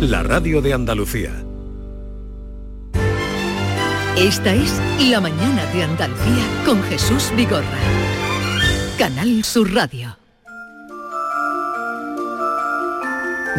[0.00, 1.32] la radio de Andalucía.
[4.16, 7.78] Esta es La mañana de Andalucía con Jesús Vigorra.
[8.96, 10.16] Canal Sur Radio.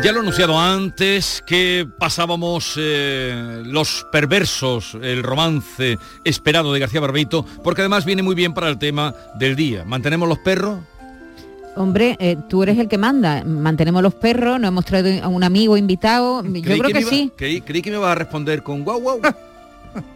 [0.01, 7.01] Ya lo he anunciado antes que pasábamos eh, Los Perversos, el romance esperado de García
[7.01, 9.83] Barbeito, porque además viene muy bien para el tema del día.
[9.83, 10.79] ¿Mantenemos los perros?
[11.75, 13.43] Hombre, eh, tú eres el que manda.
[13.45, 16.43] Mantenemos los perros, nos hemos traído a un amigo invitado.
[16.43, 17.31] Yo creo que, iba- sí.
[17.35, 19.21] creí, creí que me iba a responder con guau guau.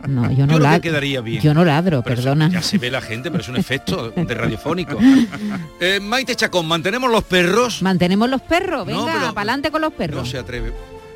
[0.07, 0.81] No, yo no ladro.
[0.81, 1.41] quedaría bien.
[1.41, 2.49] Yo no ladro, Pero eso perdona.
[2.49, 4.98] Ya se ve la gente, pero es un efecto de radiofónico.
[5.79, 7.81] Eh, Maite Chacón, ¿mantenemos los perros?
[7.81, 10.23] Mantenemos los perros, venga, para adelante con los perros.
[10.23, 10.71] No se atreve.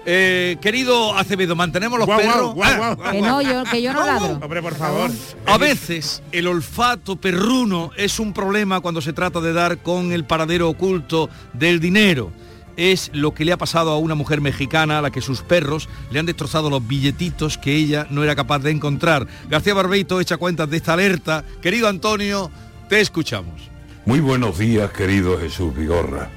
[0.10, 2.54] Eh, querido Acevedo, ¿mantenemos los Guau, perros?
[2.54, 2.96] guau, Ah, guau.
[2.96, 4.40] guau, que no, yo, que yo no ladro.
[4.42, 5.12] Hombre, por favor.
[5.46, 10.24] A veces el olfato perruno es un problema cuando se trata de dar con el
[10.24, 12.32] paradero oculto del dinero.
[12.78, 15.90] Es lo que le ha pasado a una mujer mexicana a la que sus perros
[16.10, 19.28] le han destrozado los billetitos que ella no era capaz de encontrar.
[19.50, 21.44] García Barbeito echa cuentas de esta alerta.
[21.62, 22.50] Querido Antonio,
[22.88, 23.60] te escuchamos.
[24.06, 26.30] Muy buenos días, querido Jesús Vigorra.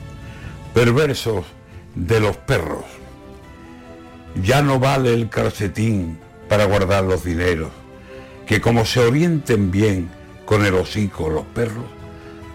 [0.74, 1.44] Perversos
[1.94, 2.84] de los perros.
[4.36, 7.70] Ya no vale el calcetín para guardar los dineros,
[8.46, 10.08] que como se orienten bien
[10.44, 11.84] con el hocico los perros,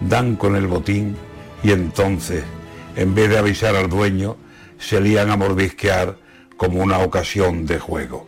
[0.00, 1.16] dan con el botín
[1.62, 2.44] y entonces,
[2.96, 4.36] en vez de avisar al dueño,
[4.78, 6.16] se lían a mordisquear
[6.56, 8.26] como una ocasión de juego.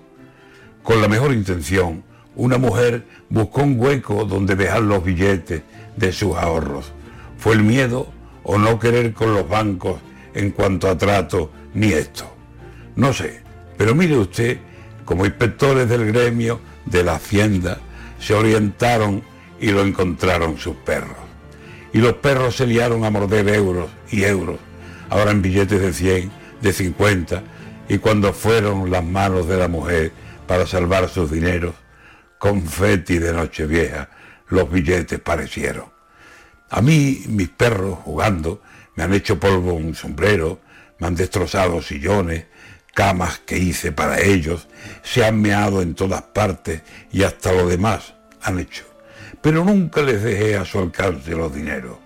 [0.83, 2.05] Con la mejor intención,
[2.36, 5.62] una mujer buscó un hueco donde dejar los billetes
[5.96, 6.92] de sus ahorros.
[7.36, 8.08] Fue el miedo
[8.44, 10.00] o no querer con los bancos
[10.34, 12.38] en cuanto a trato ni esto.
[12.98, 13.41] No sé,
[13.77, 14.58] pero mire usted,
[15.04, 17.78] como inspectores del gremio de la hacienda,
[18.18, 19.22] se orientaron
[19.60, 21.16] y lo encontraron sus perros.
[21.92, 24.58] Y los perros se liaron a morder euros y euros,
[25.10, 27.44] ahora en billetes de 100, de 50,
[27.88, 30.10] y cuando fueron las manos de la mujer
[30.48, 31.77] para salvar sus dineros,
[32.38, 34.10] confeti de Nochevieja,
[34.48, 35.84] los billetes parecieron.
[36.68, 38.61] A mí, mis perros, jugando,
[38.96, 40.58] me han hecho polvo un sombrero,
[40.98, 42.46] me han destrozado sillones,
[42.98, 44.67] camas que hice para ellos,
[45.05, 46.83] se han meado en todas partes
[47.13, 48.83] y hasta lo demás han hecho.
[49.41, 51.98] Pero nunca les dejé a su alcance los dineros.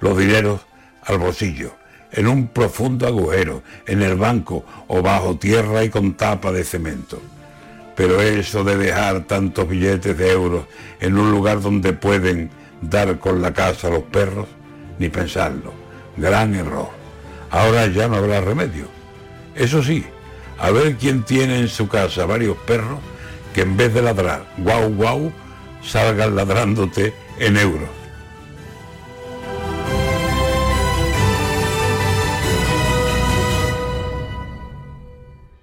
[0.00, 0.62] Los dineros
[1.04, 1.74] al bolsillo,
[2.12, 7.20] en un profundo agujero, en el banco o bajo tierra y con tapa de cemento.
[7.94, 10.64] Pero eso de dejar tantos billetes de euros
[10.98, 12.48] en un lugar donde pueden
[12.80, 14.46] dar con la casa a los perros,
[14.98, 15.74] ni pensarlo.
[16.16, 16.88] Gran error.
[17.50, 18.86] Ahora ya no habrá remedio.
[19.54, 20.06] Eso sí,
[20.58, 22.98] a ver quién tiene en su casa varios perros
[23.54, 25.32] que en vez de ladrar guau guau,
[25.82, 27.97] salgan ladrándote en euros.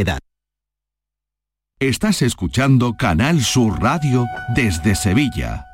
[0.00, 0.18] edad.
[1.78, 5.66] Estás escuchando Canal Sur Radio desde Sevilla.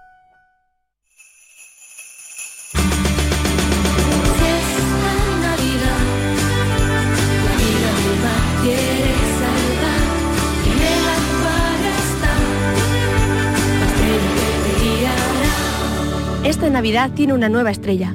[16.44, 18.14] Esta Navidad tiene una nueva estrella.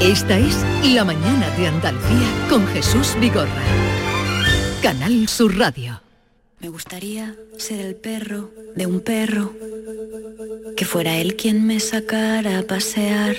[0.00, 4.09] Esta es La mañana de Andalucía con Jesús Vigorra.
[4.82, 6.00] Canal Sur Radio.
[6.58, 9.52] Me gustaría ser el perro de un perro,
[10.74, 13.36] que fuera él quien me sacara a pasear,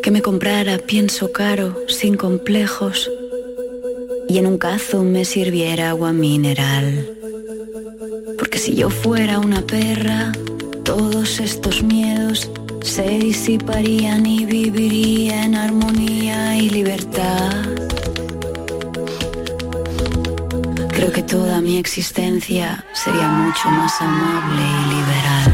[0.00, 3.10] que me comprara pienso caro, sin complejos,
[4.28, 7.16] y en un cazo me sirviera agua mineral.
[8.38, 10.30] Porque si yo fuera una perra,
[10.84, 12.48] todos estos miedos
[12.82, 17.70] se disiparían y viviría en armonía y libertad.
[21.00, 25.49] Creo que toda mi existencia sería mucho más amable y liberal.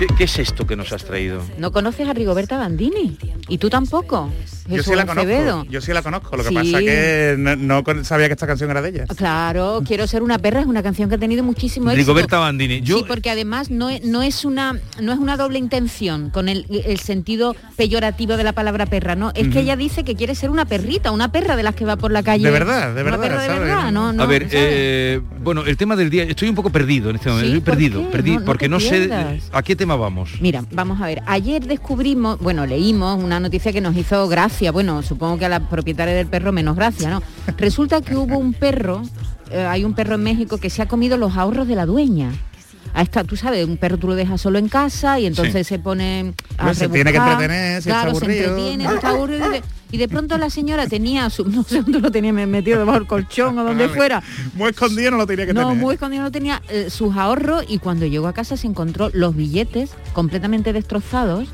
[0.00, 1.42] ¿Qué, qué es esto que nos has traído?
[1.58, 3.18] ¿No conoces a Rigoberta Bandini?
[3.48, 4.30] ¿Y tú tampoco?
[4.66, 5.30] Yo Jesús sí la conozco.
[5.30, 5.66] Acevedo.
[5.68, 6.36] Yo sí la conozco.
[6.38, 6.54] Lo que Sí.
[6.54, 9.04] pasa que no, sabía que esta canción era de ella.
[9.14, 11.98] Claro, Quiero ser una perra es una canción que ha tenido muchísimo éxito.
[12.12, 12.80] Rigoberta Bandini.
[12.80, 16.48] Yo, Sí, porque además no es, no es una no es una doble intención con
[16.48, 19.32] el, el sentido peyorativo de la palabra perra, ¿no?
[19.34, 21.96] Es que ella dice que quiere ser una perrita, una perra de las que va
[21.96, 22.44] por la calle.
[22.46, 25.76] De verdad, de Una verdad, perra de verdad, no, no, a ver, eh, bueno, el
[25.76, 27.56] tema del día, estoy un poco perdido en este momento, ¿Sí?
[27.58, 28.12] estoy ¿Por perdido, qué?
[28.12, 30.38] perdí, No- no porque te no sé a qué tema vamos.
[30.40, 31.22] Mira, vamos a ver.
[31.26, 34.72] Ayer descubrimos, bueno, leímos una noticia que nos hizo gracia.
[34.72, 37.22] Bueno, supongo que a la propietaria del perro menos gracia, ¿no?
[37.56, 39.02] Resulta que hubo un perro,
[39.50, 42.32] eh, hay un perro en México que se ha comido los ahorros de la dueña.
[42.92, 45.78] A esta, tú sabes, un perro tú lo dejas solo en casa y entonces se
[45.78, 48.48] pone a Pues se tiene que entretener, si está claro, se aburrido.
[48.48, 51.82] entretiene, si está aburrido y de, y de pronto la señora tenía su, no sé
[51.82, 54.22] dónde lo tenía metido debajo del colchón o donde fuera.
[54.54, 55.76] Muy escondido no lo tenía que No, tener.
[55.82, 59.36] muy escondido no tenía eh, sus ahorros y cuando llegó a casa se encontró los
[59.36, 61.48] billetes completamente destrozados,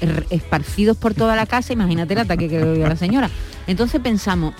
[0.00, 1.72] er- esparcidos por toda la casa.
[1.72, 3.30] Imagínate el ataque que le dio a la señora.
[3.68, 4.54] Entonces pensamos,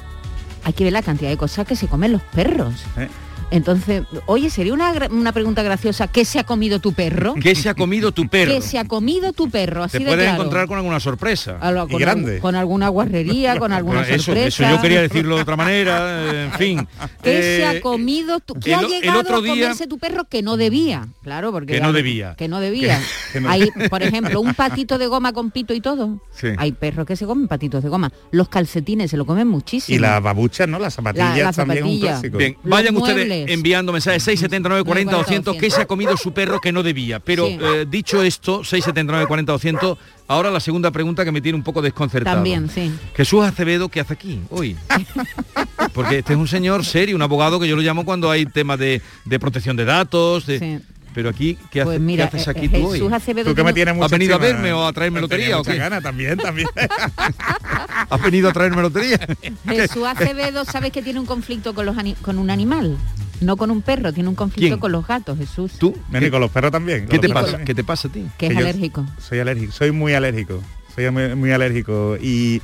[0.63, 2.75] hay que ver la cantidad de cosas que se comen los perros.
[2.97, 3.09] Eh.
[3.51, 7.35] Entonces, oye, sería una, una pregunta graciosa, ¿qué se ha comido tu perro?
[7.41, 8.53] ¿Qué se ha comido tu perro?
[8.53, 9.83] ¿Qué se ha comido tu perro?
[9.83, 10.41] Así Te de puedes claro.
[10.41, 11.59] encontrar con alguna sorpresa.
[11.61, 14.65] A lo- con, al- con alguna guarrería, con alguna eso, sorpresa.
[14.65, 16.89] eso yo quería decirlo de otra manera, eh, en fin.
[17.23, 20.25] ¿Qué se Eh, ha comido tu, ¿Qué el ha el llegado a comerse tu perro
[20.25, 21.09] que no debía?
[21.23, 22.35] Claro, porque Que no debía.
[22.37, 23.01] Que no debía.
[23.33, 26.21] Que no- Hay, por ejemplo, un patito de goma con pito y todo.
[26.35, 26.49] Sí.
[26.57, 28.11] Hay perros que se comen patitos de goma.
[28.33, 29.95] Los calcetines se lo comen muchísimo.
[29.97, 30.79] Y las babuchas, ¿no?
[30.81, 32.39] Las zapatillas La- las también un clásico.
[32.39, 35.87] Bien, Los vayan ustedes enviando mensajes 679 40 200 que se ha 200.
[35.87, 37.21] comido su perro que no debía.
[37.21, 37.59] Pero Sí.
[37.61, 39.99] eh, dicho esto, 679 40 200,
[40.29, 42.37] ahora la segunda pregunta que me tiene un poco desconcertado.
[42.37, 42.93] También, sí.
[43.15, 44.77] Jesús Acevedo, ¿qué hace aquí hoy?
[45.95, 48.79] Porque este es un señor serio, un abogado que yo lo llamo cuando hay temas
[48.79, 50.79] de, de protección de datos, de- Sí.
[51.15, 52.99] pero aquí, ¿qué, hace- Pues qué mira, haces eh, aquí eh, tú hoy?
[53.01, 55.17] Jesús Acevedo Tú que me tiene- tienes mucha ¿Has venido a verme o a traerme
[55.21, 55.79] Tenía lotería o mucha qué?
[55.79, 56.69] gana también, también.
[58.11, 59.19] ¿Has venido a traerme lotería?
[59.67, 62.97] Jesús Acevedo, ¿sabes que tiene un conflicto con, los con un animal?
[63.41, 64.79] No con un perro, tiene un conflicto ¿Quién?
[64.81, 65.73] con los gatos, Jesús.
[65.79, 65.97] ¿Tú?
[66.11, 67.07] Ven, y con los perros también.
[67.07, 67.59] ¿Qué te pasa?
[67.65, 68.27] ¿Qué te pasa a ti?
[68.37, 69.07] Que es yo alérgico.
[69.19, 70.63] Soy alérgico, soy muy alérgico.
[70.95, 72.61] Soy muy, muy alérgico y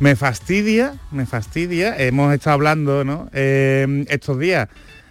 [0.00, 1.96] me fastidia, me fastidia.
[1.96, 3.30] Hemos estado hablando, ¿no?
[3.32, 4.68] Eh, estos días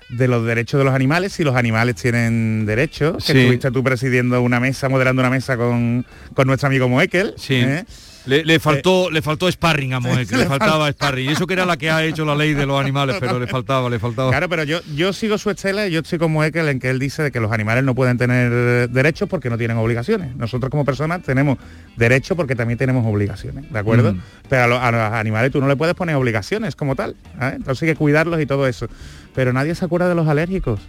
[0.09, 3.25] de los derechos de los animales, si los animales tienen derechos.
[3.25, 3.39] Que Sí.
[3.39, 6.05] estuviste tú presidiendo una mesa, moderando una mesa con,
[6.35, 7.33] con nuestro amigo Moekel.
[7.37, 7.55] Sí.
[7.55, 7.85] ¿eh?
[8.25, 11.29] Le, le faltó, le faltó sparring a Moek, le Le faltaba sparring.
[11.29, 13.47] Y eso que era la que ha hecho la ley de los animales, pero le
[13.47, 14.29] faltaba, le faltaba.
[14.29, 16.99] Claro, pero yo, yo sigo su estela y yo estoy como Ekel en que él
[16.99, 20.35] dice de que los animales no pueden tener derechos porque no tienen obligaciones.
[20.35, 21.57] Nosotros como personas tenemos
[21.97, 24.13] derechos porque también tenemos obligaciones, ¿de acuerdo?
[24.13, 24.21] Mm.
[24.49, 27.15] Pero a los animales tú no le puedes poner obligaciones como tal.
[27.41, 27.53] ¿eh?
[27.55, 28.87] Entonces hay que cuidarlos y todo eso.
[29.35, 30.79] Pero nadie se acuerda de los alérgicos.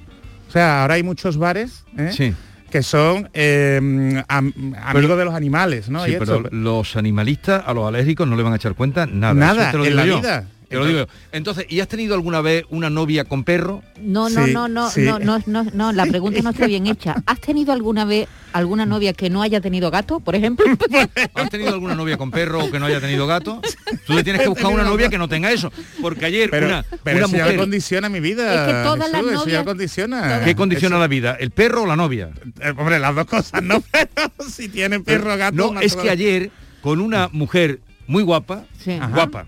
[0.48, 2.10] O sea, ahora hay muchos bares ¿eh?
[2.12, 2.34] Sí.
[2.74, 4.52] Que son eh, am-
[4.82, 6.04] amigos de los animales, ¿no?
[6.04, 9.06] Sí, Y pero esto- los animalistas a los alérgicos no le van a echar cuenta
[9.06, 9.32] nada.
[9.32, 10.18] Nada, en la yo.
[10.18, 10.48] vida.
[10.74, 11.06] Te lo digo yo.
[11.32, 13.82] Entonces, ¿y has tenido alguna vez una novia con perro?
[14.00, 15.00] No, no, Sí, no, no, sí.
[15.02, 17.16] no, no, no, no, la pregunta no está bien hecha.
[17.26, 20.64] ¿Has tenido alguna vez alguna novia que no haya tenido gato, por ejemplo?
[21.34, 23.60] ¿Has tenido alguna novia con perro o que no haya tenido gato?
[24.06, 25.72] Tú le tienes que buscar una novia que no tenga eso.
[26.00, 27.58] Porque ayer pero, una, pero una eso ya mujer...
[27.58, 28.54] condiciona mi vida.
[28.54, 30.40] Es que todas las Jesús, eso ya novias- condiciona.
[30.44, 31.36] ¿Qué condiciona Eso- la vida?
[31.40, 32.30] ¿El perro o la novia?
[32.60, 33.82] Eh, hombre, las dos cosas, ¿no?
[33.92, 35.72] Pero si tienen perro o gato...
[35.72, 36.50] No, es que ayer,
[36.82, 38.92] con una mujer muy guapa, Sí.
[38.92, 39.08] Ajá.
[39.08, 39.46] guapa,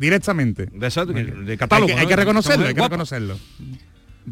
[0.00, 0.66] Directamente.
[0.72, 2.94] de, esa- de catálogo, que, hay que reconocerlo, hay que guapa.
[2.94, 3.38] reconocerlo.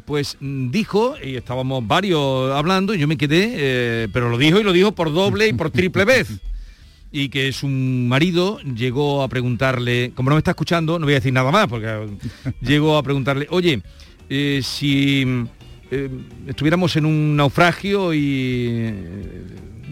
[0.07, 4.59] pues mm, dijo, y estábamos varios hablando, y yo me quedé, eh, pero lo dijo
[4.59, 6.29] y lo dijo por doble y por triple vez.
[7.13, 11.17] y que su marido llegó a preguntarle, como no me está escuchando, no voy a
[11.21, 12.07] decir nada más, porque
[12.63, 13.81] llegó a preguntarle, oye,
[14.31, 15.25] eh, si
[15.91, 16.11] eh,
[16.47, 18.95] estuviéramos en un naufragio y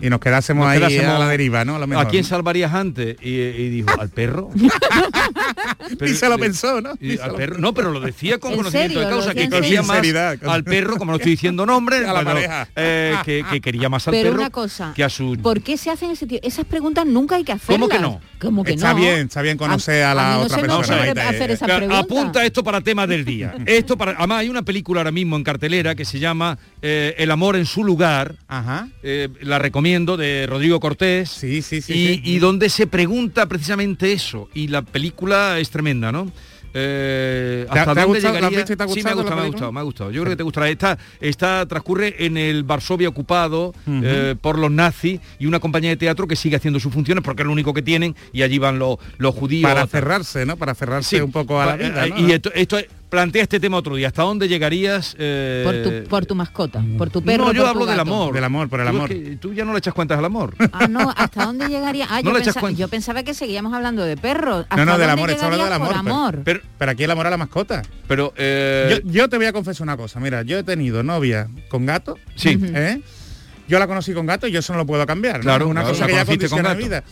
[0.03, 1.77] y nos quedásemos nos ahí quedásemos- a la deriva, ¿no?
[1.77, 2.29] A, lo mejor, ¿A quién ¿no?
[2.29, 3.17] salvarías antes?
[3.23, 4.51] Y, y dijo, ¿al perro?
[6.05, 6.95] Y se lo pensó, ¿no?
[7.01, 9.09] Y al perro- no, pero lo decía con ¿En conocimiento serio?
[9.09, 10.03] de causa, ¿Lo decía que quería más
[10.47, 12.69] al perro, como no estoy diciendo A la bueno, pareja.
[12.77, 15.37] eh, que, que quería más al Pero perro una cosa, que a su...
[15.43, 16.47] ¿por qué se hacen ese tipo?
[16.47, 17.79] Esas preguntas nunca hay que hacerlas.
[17.79, 18.21] ¿Cómo que no?
[18.41, 18.97] ¿Cómo que Está no?
[18.97, 21.29] bien, está bien conocer a, la mí no otra persona.
[21.29, 21.99] hacer esa pregunta.
[21.99, 23.55] Apunta esto para tema del día.
[23.67, 27.31] Esto para, además hay una película ahora mismo en cartelera que se llama eh, El
[27.31, 28.35] amor en su lugar.
[28.49, 28.89] Ajá.
[29.03, 31.31] Eh, la recomiendo de Rodrigo Cortés.
[31.31, 31.93] Sí, sí, sí.
[31.93, 32.21] y, sí.
[32.25, 34.49] y donde se pregunta precisamente eso.
[34.55, 36.31] Y la película es tremenda, ¿no?
[36.79, 38.33] Eh, ¿Te ha- ¿Hasta te dónde gustado?
[38.35, 38.59] ¿La has llegaría?
[38.59, 40.11] visto y te ha Sí, me ha gustado me ha gustado, me ha gustado.
[40.11, 40.69] Yo creo que te gustará.
[40.69, 45.97] Esta, esta transcurre en el Varsovia ocupado eh, por los nazis y una compañía de
[45.97, 48.79] teatro que sigue haciendo sus funciones porque es lo único que tienen y allí van
[48.79, 49.63] los, los judíos.
[49.71, 50.57] Para aferrarse, ¿no?
[50.59, 52.19] Para aferrarse Sí, un poco a la vida, eh, ¿no?
[52.29, 54.09] Y esto, esto es- plantea este tema otro día.
[54.09, 55.15] ¿Hasta dónde llegarías?
[55.19, 57.47] eh, Por tu, por tu mascota, por tu perro.
[57.47, 58.35] no, yo por tu hablo del amor.
[58.35, 59.09] Del amor, por el Tú es amor.
[59.09, 60.55] que tú ya no le echas cuentas al amor.
[60.73, 62.07] Ah, no, ¿hasta dónde llegaría?
[62.11, 62.79] Ah, No yo, le echas pensa- cuenta.
[62.81, 64.67] yo pensaba que seguíamos hablando de perros.
[64.69, 65.89] ¿Hasta No, no, del amor, está hablando del amor.
[65.89, 66.41] por amor?
[66.45, 67.83] Pero, Pero aquí el amor a la mascota.
[68.09, 70.19] pero eh, Yo, yo te voy a confesar una cosa.
[70.21, 72.17] Mira, yo he tenido novia con gato.
[72.35, 72.59] Sí.
[72.63, 73.01] ¿eh?
[73.69, 75.37] Yo la conocí con gato y yo eso no lo puedo cambiar.
[75.39, 75.43] ¿no?
[75.43, 76.87] Claro, Es una claro, cosa que ya con condiciona mi gato.
[76.87, 77.05] vida.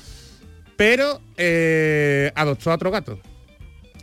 [0.76, 3.18] Pero eh, adoptó a otro gato.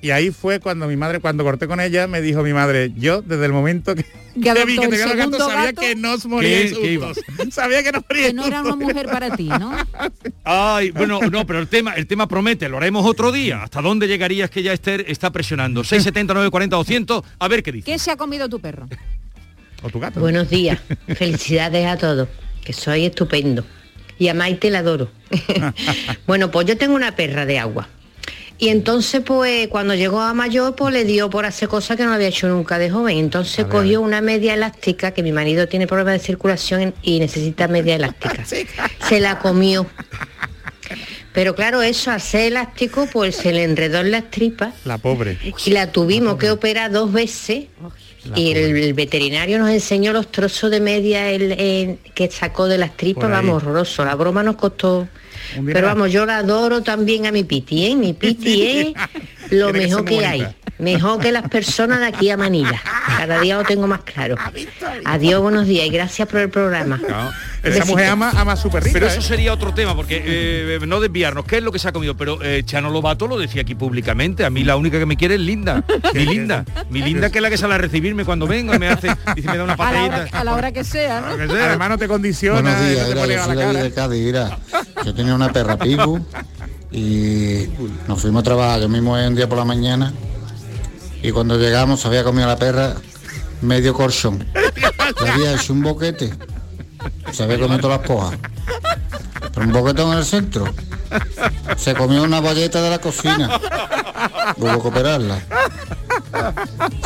[0.02, 3.22] Y ahí fue cuando mi madre, cuando corté con ella, me dijo mi madre, yo
[3.22, 6.14] desde el momento que, que vi que tenía los gatos, segundo sabía gato, que no
[6.14, 7.14] os moríais que iba.
[7.14, 7.24] juntos.
[7.54, 9.76] Sabía que no moríais Que no era una mujer para ti, ¿no?
[10.44, 13.62] Ay, bueno, no, pero el tema, el tema promete, lo haremos otro día.
[13.62, 15.84] ¿Hasta dónde llegarías que ya Esther está presionando?
[15.84, 17.86] 670, 940, 200, a ver qué dice.
[17.86, 18.88] ¿Qué se ha comido tu perro?
[19.84, 20.20] O tu gato.
[20.20, 20.80] Buenos días,
[21.16, 22.28] felicidades a todos,
[22.66, 23.64] que soy estupendo.
[24.18, 25.12] Y a Maite la adoro.
[26.28, 27.88] bueno, pues yo tengo una perra de agua.
[28.62, 32.14] Y entonces, pues, cuando llegó a mayor, pues le dio por hacer cosas que no
[32.14, 33.18] había hecho nunca de joven.
[33.18, 37.96] Entonces cogió una media elástica, que mi marido tiene problemas de circulación y necesita media
[37.96, 38.46] elástica.
[39.10, 39.88] Se la comió.
[41.34, 45.40] Pero claro, eso, al ser elástico, pues se le enredó en las tripas La pobre.
[45.66, 47.66] y la tuvimos que operar dos veces
[48.36, 52.78] y el, el veterinario nos enseñó los trozos de media el- el que sacó de
[52.78, 54.06] las tripas, vamos, horroroso.
[54.06, 55.08] La broma nos costó.
[55.56, 55.74] Dineral.
[55.74, 57.96] Pero vamos, yo la adoro también a mi Piti, ¿eh?
[57.96, 58.94] Mi Piti
[59.50, 60.48] es lo que mejor que, hay.
[60.78, 62.82] Mejor que las personas de aquí a Manila.
[63.18, 64.36] Cada día lo tengo más claro.
[65.06, 67.00] Adiós, buenos días y gracias por el programa.
[67.08, 67.32] No.
[67.64, 67.86] Esa Besito.
[67.88, 68.94] mujer ama, ama a su perrita.
[68.94, 69.10] Pero ¿eh?
[69.10, 72.18] eso sería otro tema, porque eh, no desviarnos, ¿qué es lo que se ha comido?
[72.18, 75.36] Pero eh, Chano Lobato lo decía aquí públicamente, a mí la única que me quiere
[75.36, 78.74] es Linda, mi Linda, mi Linda que es la que sale a recibirme cuando vengo
[78.74, 80.40] y me hace, dice, me da una patadita.
[80.40, 81.38] a la hora que sea, ¿no?
[81.38, 81.68] Que sea.
[81.70, 83.84] Además no te condiciona, Buenos días, no te mira, yo la David cara.
[83.84, 84.58] de Cádiz, mira.
[85.06, 86.20] Yo tenía una perra pibu
[86.92, 87.68] y
[88.08, 90.12] nos fuimos a trabajar, yo mismo un día por la mañana
[91.22, 92.96] y cuando llegamos había comido la perra
[93.62, 94.44] medio corchón.
[95.28, 96.32] Había hecho un boquete,
[97.32, 98.38] se comido todas las pojas.
[99.54, 100.66] Pero un boquetón en el centro.
[101.78, 103.60] Se comió una valleta de la cocina.
[104.58, 105.40] Hubo que operarla.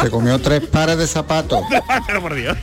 [0.01, 1.61] Se comió tres pares de zapatos.
[2.07, 2.57] Pero por Dios.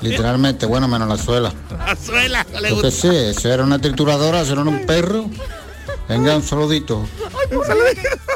[0.00, 1.52] Literalmente, bueno, menos la suela.
[1.70, 2.46] La suela.
[2.52, 5.26] no le Yo qué sé, eso era una trituradora, eso era un perro.
[6.08, 7.06] Venga, un saludito.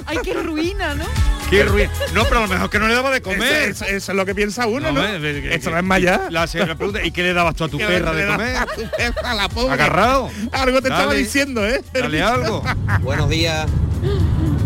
[0.07, 1.05] Ay, qué ruina, ¿no?
[1.49, 1.91] Qué ruido.
[2.15, 3.71] No, pero a lo mejor que no le daba de comer.
[3.71, 5.01] eso- eso es lo que piensa uno, ¿no?
[5.01, 6.23] hombre, que- Esto que- no es más allá.
[6.31, 8.57] La señora pregunta, ¿y qué le dabas tú a tu ¿Qué perra de comer?
[8.57, 9.73] a tu perra, la pobre?
[9.73, 10.31] Agarrado.
[10.53, 11.83] Algo te estaba diciendo, ¿eh?
[11.93, 12.63] Dale algo.
[13.03, 13.67] Buenos días.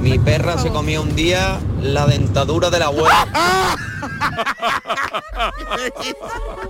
[0.06, 3.26] Mi perra se comió un día la dentadura de la abuela.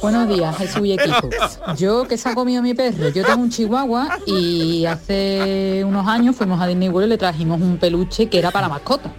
[0.00, 1.28] Buenos días, Jesús y equipo.
[1.76, 6.34] Yo que se ha comido mi perro, yo tengo un chihuahua y hace unos años
[6.34, 9.12] fuimos a Disney World y le trajimos un peluche que era para mascota.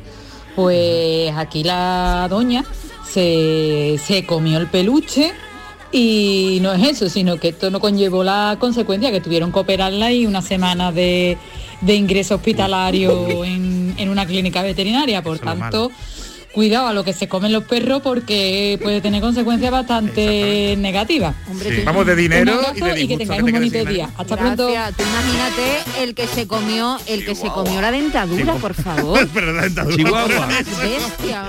[0.55, 2.65] Pues aquí la doña
[3.07, 5.31] se, se comió el peluche
[5.91, 10.11] y no es eso, sino que esto no conllevó la consecuencia que tuvieron que operarla
[10.11, 11.37] y una semana de,
[11.81, 15.21] de ingreso hospitalario en, en una clínica veterinaria.
[15.21, 15.91] Por Eso tanto,
[16.57, 21.35] cuidado a lo que se comen los perros porque puede tener consecuencias bastante negativas.
[21.47, 23.73] Hombre, Sí, Vamos de dinero Un y abrazo de y que tengáis que un bonito
[23.77, 23.85] día.
[23.89, 24.09] dinero.
[24.17, 24.65] Hasta pronto.
[24.67, 29.27] Tú imagínate el que se comió, el que se comió la dentadura, por favor.
[29.35, 29.95] Pero la dentadura.
[29.97, 30.47] Chihuahua.
[30.81, 31.43] Bestia.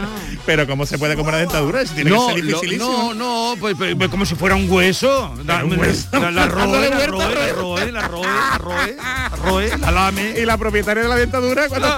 [0.44, 1.80] Pero ¿cómo se puede comer la dentadura?
[1.80, 3.14] Eso tiene No, que ser dificilísimo.
[3.14, 5.34] no, no, pues, pues, pues como si fuera un hueso.
[5.46, 6.06] La, un hueso.
[6.12, 10.34] la- la roe, la roe, la roe, la roe, la roe, la roe, la lame.
[10.38, 11.88] Y la propietaria de la dentadura cuando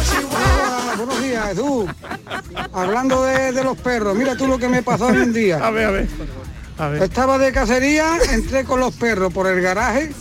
[0.00, 1.90] Hola, buenos días, Jesús.
[2.72, 5.58] Hablando de, de los perros, mira tú lo que me pasó a mí un día.
[5.64, 6.08] A ver, a ver.
[6.78, 7.02] A ver.
[7.02, 10.12] Estaba de cacería, entré con los perros por el garaje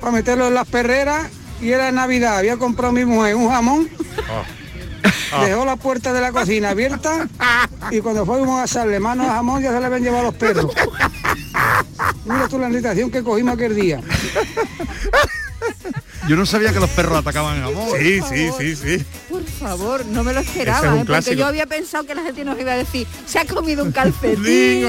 [0.00, 1.28] para meterlo en las perreras
[1.60, 2.38] y era Navidad.
[2.38, 3.90] Había comprado mi mujer un jamón,
[5.46, 7.28] dejó la puerta de la cocina abierta
[7.90, 10.72] y cuando fuimos a hacerle mano al jamón ya se le habían llevado los perros.
[12.24, 14.00] Mira tú la irritación que cogimos aquel día.
[16.28, 17.98] Yo no sabía que los perros atacaban el amor.
[17.98, 19.04] Sí, sí, sí, sí.
[19.28, 21.04] Por favor, no me lo Ese esperaba, es un ¿eh?
[21.06, 23.92] porque yo había pensado que la gente nos iba a decir, se ha comido un
[23.92, 24.86] calcetín.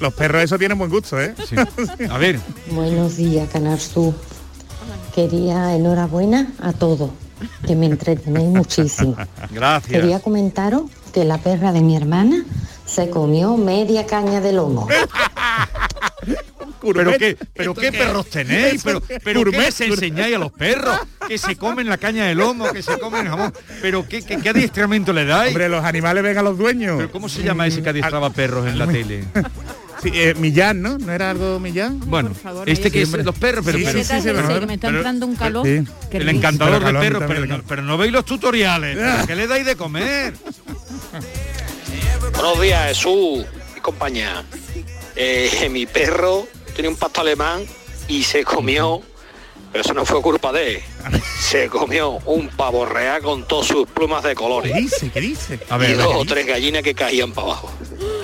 [0.00, 1.34] Los perros eso tienen buen gusto, ¿eh?
[2.10, 2.38] A ver.
[2.70, 4.14] Buenos días, Canal Sur.
[5.14, 7.10] Quería enhorabuena a todos,
[7.66, 9.16] que me entretenéis muchísimo.
[9.50, 10.00] Gracias.
[10.00, 12.44] Quería comentaros que la perra de mi hermana
[12.94, 14.86] se comió media caña de lomo.
[16.92, 18.82] ¿Pero qué, pero qué perros tenéis?
[18.84, 20.98] ¿Pero, pero qué enseñáis a los perros?
[21.26, 23.52] Que se comen la caña de lomo, que se comen el jamón.
[23.80, 25.48] ¿Pero qué, qué, qué adiestramiento le dais?
[25.48, 26.96] Hombre, los animales ven a los dueños.
[26.98, 29.24] ¿Pero cómo se llama ese que adiestraba perros en la tele?
[30.02, 30.98] Sí, eh, Millán, ¿no?
[30.98, 31.98] ¿No era algo Millán?
[32.00, 34.34] Bueno, favor, este no que es los perros, pero, Sí, pero- sí, sí, sí, Ese
[34.34, 35.66] pero- que me está pero- entrando un calor.
[35.66, 37.64] El encantador de perros, pero, calor.
[37.66, 38.98] pero no veis los tutoriales.
[38.98, 40.34] ¿pero ¿Qué le dais de comer?
[42.34, 44.44] Buenos días, Jesús y compañía.
[45.16, 47.64] Eh, mi perro tenía un pasto alemán
[48.08, 49.02] y se comió,
[49.72, 50.82] pero eso no fue culpa de él,
[51.40, 54.72] se comió un pavo real con todas sus plumas de colores.
[54.72, 55.10] ¿Qué dice?
[55.10, 55.60] ¿Qué dice?
[55.70, 57.70] A y ver, dos o tres gallinas que caían para abajo.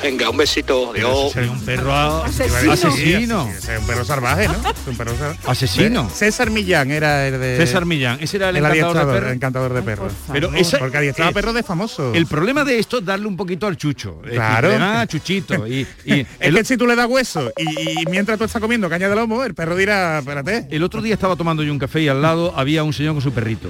[0.03, 1.33] Venga, un besito, Dios.
[1.33, 2.73] sería un perro a- Asesino.
[2.73, 3.49] asesino.
[3.51, 4.55] Es un perro salvaje, ¿no?
[4.71, 5.39] Es un perro salvaje.
[5.47, 6.09] Asesino.
[6.09, 7.57] César Millán era el de...
[7.59, 9.29] César Millán, ese era el, el encantador de perros.
[9.29, 10.13] el encantador de perros.
[10.33, 12.17] Pero esa- Porque adiestraba eh, perros de famosos.
[12.17, 14.23] El problema de esto es darle un poquito al chucho.
[14.25, 14.69] Es Claro.
[14.69, 15.67] decir, le dan a chuchito.
[15.67, 18.61] Y, y Es el, que si tú le das hueso y, y mientras tú estás
[18.63, 20.67] comiendo caña de lomo, el perro dirá, espérate.
[20.71, 23.23] el otro día estaba tomando yo un café y al lado había un señor con
[23.23, 23.69] su perrito.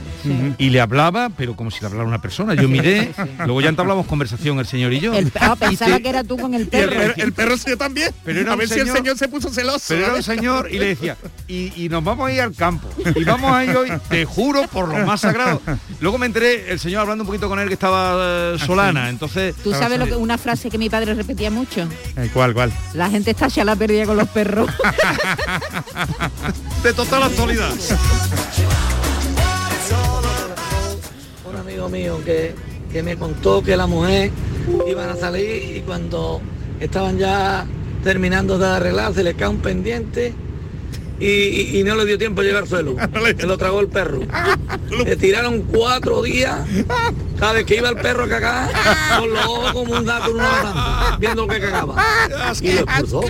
[0.59, 2.55] Y le hablaba, pero como si le hablara una persona.
[2.55, 3.13] Yo miré,
[3.45, 5.15] luego ya entablamos conversación el señor y yo.
[5.15, 7.13] El- ah, pensaba que era tú con el perro.
[7.17, 8.13] el perro se también.
[8.25, 9.85] Pero era a un ver si el señor- se puso celoso.
[9.89, 10.23] Pero era un ¿vale?
[10.23, 11.17] señor y le decía,
[11.49, 12.89] y, y nos vamos a ir al campo.
[13.17, 15.61] Y vamos a ir hoy, te juro, por lo más sagrado.
[16.01, 19.09] Luego me enteré, el señor hablando un poquito con él que estaba eh, Solana.
[19.09, 19.55] Entonces.
[19.63, 21.89] Tú sabes lo que una frase que mi padre repetía mucho.
[22.17, 22.73] Eh, ¿Cuál, cuál?
[22.95, 24.71] La gente está ya la perdida con los perros.
[26.83, 27.73] De total actualidad.
[31.87, 32.53] amigo mío que,
[32.93, 34.31] que me contó que la mujer
[34.89, 36.41] iban a salir y cuando
[36.81, 37.67] estaban ya
[38.05, 40.35] terminando de arreglar se le cae un pendiente
[41.19, 42.97] y, y- y no le dio tiempo a llegar al suelo.
[43.39, 44.21] Se lo tragó el perro.
[45.05, 46.61] Le tiraron cuatro días
[47.39, 48.71] cada vez que iba el perro a cagar
[49.19, 52.03] con los ojos como un gato en una viendo lo que cagaba.
[52.63, 53.21] Y lo expulsó.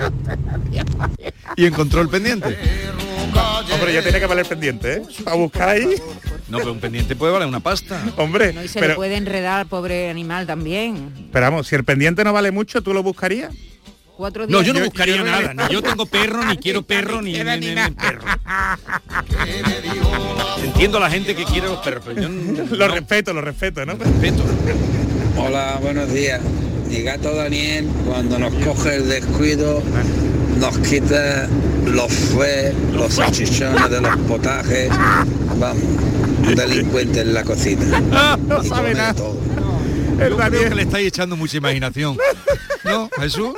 [1.57, 2.57] Y encontró el pendiente.
[3.75, 5.03] Hombre, ya tiene que valer pendiente, ¿eh?
[5.27, 5.97] A buscar ahí.
[6.51, 8.03] No, pero un pendiente puede valer una pasta.
[8.17, 11.29] Hombre, No, y se le puede enredar al pobre animal también.
[11.33, 13.53] pero vamos, si el pendiente no vale mucho, ¿tú lo buscarías?
[14.17, 14.59] Cuatro días.
[14.61, 15.55] No, yo no Yo- buscaría yo no- nada.
[15.69, 18.23] Ni yo tengo perro, ni quiero perro, ni, ni- ni- ni perro.
[20.63, 23.87] Entiendo a la gente que quiere los perros, pero yo no, Lo respeto, lo respeto,
[23.87, 23.95] ¿no?
[23.95, 24.43] respeto.
[25.37, 26.41] Hola, buenos días.
[26.91, 29.83] Mi gato Daniel, cuando nos coge el descuido,
[30.59, 31.49] nos quita
[31.87, 34.89] los fe, los salchichones de los potajes.
[35.59, 35.83] Vamos,
[36.47, 38.01] un delincuente en la cocina.
[38.47, 39.15] No Y sabe nada.
[39.15, 39.39] todo.
[40.21, 40.77] El Yo creo que Daniel.
[40.77, 42.19] le estáis echando mucha imaginación.
[42.85, 43.55] ¿No, Jesús?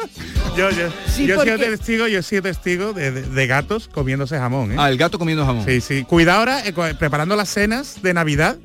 [0.57, 3.47] Yo, yo, Sí, yo he sido porque- testigo, yo he sido testigo de, de- de
[3.47, 4.77] gatos comiéndose jamón, ¿eh?
[4.79, 5.65] Ah, el gato comiendo jamón.
[5.65, 6.05] Sí, sí.
[6.05, 8.59] Cuidado ahora eh, preparando las cenas de Navidad.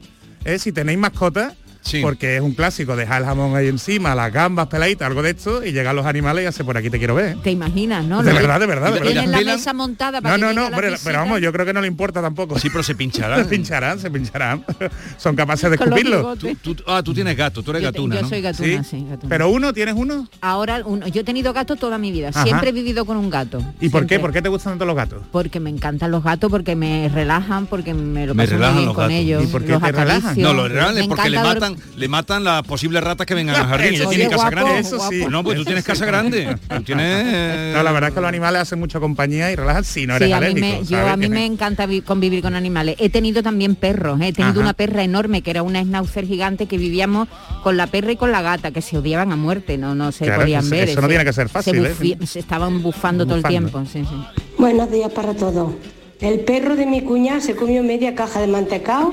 [0.45, 0.59] ¿eh?
[0.59, 2.01] Si tenéis mascotas, Sí.
[2.01, 5.65] porque es un clásico dejar el jamón ahí encima, las gambas peladitas, algo de esto,
[5.65, 7.37] y llegan los animales y hace por aquí te quiero ver.
[7.41, 8.23] Te imaginas, ¿no?
[8.23, 9.11] De verdad, de verdad, de verdad.
[9.11, 11.73] Tienen la mesa montada para No, no, que no, la pero, vamos, yo creo que
[11.73, 12.59] no le importa tampoco.
[12.59, 13.47] Sí, pero se se pincharán.
[13.47, 14.65] pincharán, se pincharán.
[15.17, 16.35] Son capaces de los escupirlo.
[16.35, 18.29] Tú- tú- ah, tú tienes gato, tú eres Yo te- gatuna, yo ¿no?
[18.29, 19.29] soy gatuna, sí, gatuna.
[19.29, 20.27] Pero uno, ¿tienes uno?
[20.41, 22.29] Ahora, uno- yo he tenido gato toda mi vida.
[22.29, 22.43] Ajá.
[22.43, 23.61] Siempre he vivido con un gato.
[23.79, 24.19] ¿Y por qué?
[24.19, 25.23] ¿Por qué te gustan tanto los gatos?
[25.31, 28.75] Porque me encantan los gatos, porque me relajan, porque me lo Me paso muy relajan
[28.77, 29.17] bien los con gatos.
[29.19, 29.43] ellos.
[29.43, 30.41] ¿Y por qué los te relajan?
[30.41, 33.33] No, lo real Me es porque le dor- matan, le matan las posibles ratas que
[33.35, 33.93] vengan al jardín.
[33.95, 34.79] Ella tiene casa guapo, grande.
[34.79, 35.19] Eso sí.
[35.21, 36.55] Pues no, pues tú tienes casa grande.
[36.69, 37.23] Tú tienes.
[37.25, 40.15] eh, No, la verdad es que los animales hacen mucha compañía y relajan si no
[40.15, 40.67] eres Sí, a mí, alérgico.
[40.67, 41.13] me, yo, ¿sabes?
[41.13, 42.95] a mí me encanta vi- convivir con animales.
[42.99, 44.19] He tenido también perros.
[44.21, 44.59] He tenido Ajá.
[44.61, 47.27] una perra enorme que era una schnauzer gigante que vivíamos
[47.63, 50.25] con la perra y con la gata que se odiaban a muerte, no, no se
[50.25, 50.89] Claro, podían eso- ver.
[50.89, 52.17] eso no tiene que ser fácil, Se, ¿eh?
[52.25, 53.83] se estaban bufando todo el tiempo.
[53.91, 54.43] sí, sí.
[54.57, 55.73] Buenos días para todos.
[56.19, 59.11] El perro de mi cuñada se comió media caja de mantecao,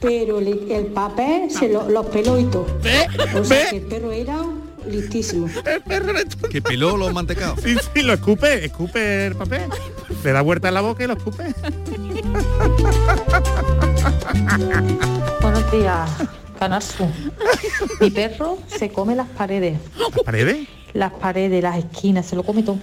[0.00, 2.66] pero el papel se lo, los peló y todo.
[3.38, 4.38] O sea que el perro era
[4.88, 5.48] listísimo.
[5.64, 7.60] El perro le toca- Que peló los mantecados.
[7.62, 9.62] Sí, sí, lo escupe, escupe el papel.
[10.24, 11.44] Le da vuelta en la boca y lo escupe.
[15.40, 16.10] Buenos días,
[16.58, 17.08] Canal Sur.
[18.00, 19.78] Mi perro se come las paredes.
[20.24, 20.66] ¿Paredes?
[20.92, 22.78] Las paredes, las esquinas, se lo come todo.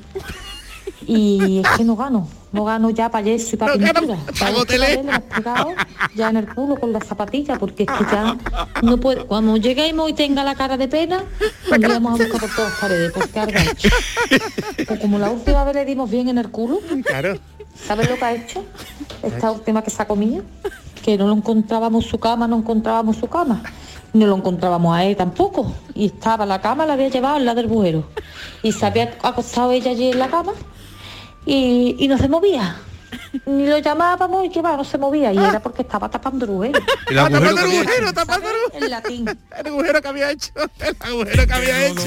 [1.07, 4.17] Y es que no gano, no gano ya para yeso y para pintura.
[4.39, 5.01] Para yeso
[5.33, 5.69] pegado
[6.15, 8.37] ya en el culo con las zapatillas, porque es que ya
[8.81, 9.27] no puedo.
[9.27, 11.23] Cuando lleguemos y tenga la cara de pena,
[11.69, 13.39] tendríamos a buscar por todas paredes, porque
[13.71, 13.89] hecho.
[14.87, 17.39] Pues como la última vez le dimos bien en el culo, Claro.
[17.75, 18.63] ¿sabes lo que ha hecho?
[19.23, 20.43] Esta última que se ha comido,
[21.03, 23.63] que no lo encontrábamos su cama, no encontrábamos su cama.
[24.13, 25.73] No lo encontrábamos a él tampoco.
[25.95, 28.03] Y estaba la cama, la había llevado al lado del bujero.
[28.61, 30.51] Y se había acostado ella allí en la cama
[31.45, 32.77] y, y no se movía.
[33.45, 35.33] Ni lo llamábamos y que va, no se movía.
[35.33, 36.79] Y era porque estaba tapando el bujero.
[37.07, 38.87] El agujero tapando el agujero, tapando el agujero.
[38.87, 39.29] Latín.
[39.57, 40.51] El agujero que había hecho.
[40.79, 42.03] El agujero que había hecho.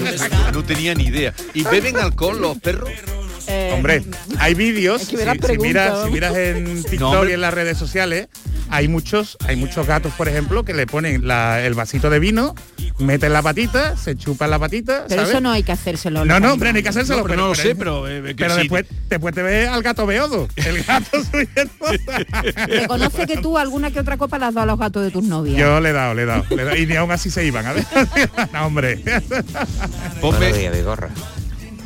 [0.52, 1.32] No tenía ni idea.
[1.52, 2.90] ¿Y beben alcohol los perros?
[3.72, 4.04] Hombre,
[4.38, 5.36] hay vídeos, si, miras,
[6.04, 8.28] si miras en TikTok No, y en las redes sociales,
[8.70, 12.54] hay muchos, hay muchos gatos, por ejemplo, que le ponen la- el vasito de vino,
[12.98, 15.30] meten la patita, se chupan la patita, Pero ¿sabes?
[15.30, 16.24] eso no hay que hacérselo.
[16.24, 17.18] No, no, hombre, no hay que hacérselo.
[17.18, 18.60] No, pero no lo sé, pero, eh, que pero sí.
[18.62, 20.48] después, después te ves al gato beodo.
[20.56, 22.66] El gato subiendo.
[22.66, 25.24] Reconoce que tú alguna que otra copa le has dado a los gatos de tus
[25.24, 25.58] novias.
[25.58, 26.76] Yo le he dado, le he dado, le he dado.
[26.76, 27.84] Y ni aún así se iban, a ver.
[28.52, 29.00] no, hombre.
[30.20, 31.10] Buenos días, Vigorra.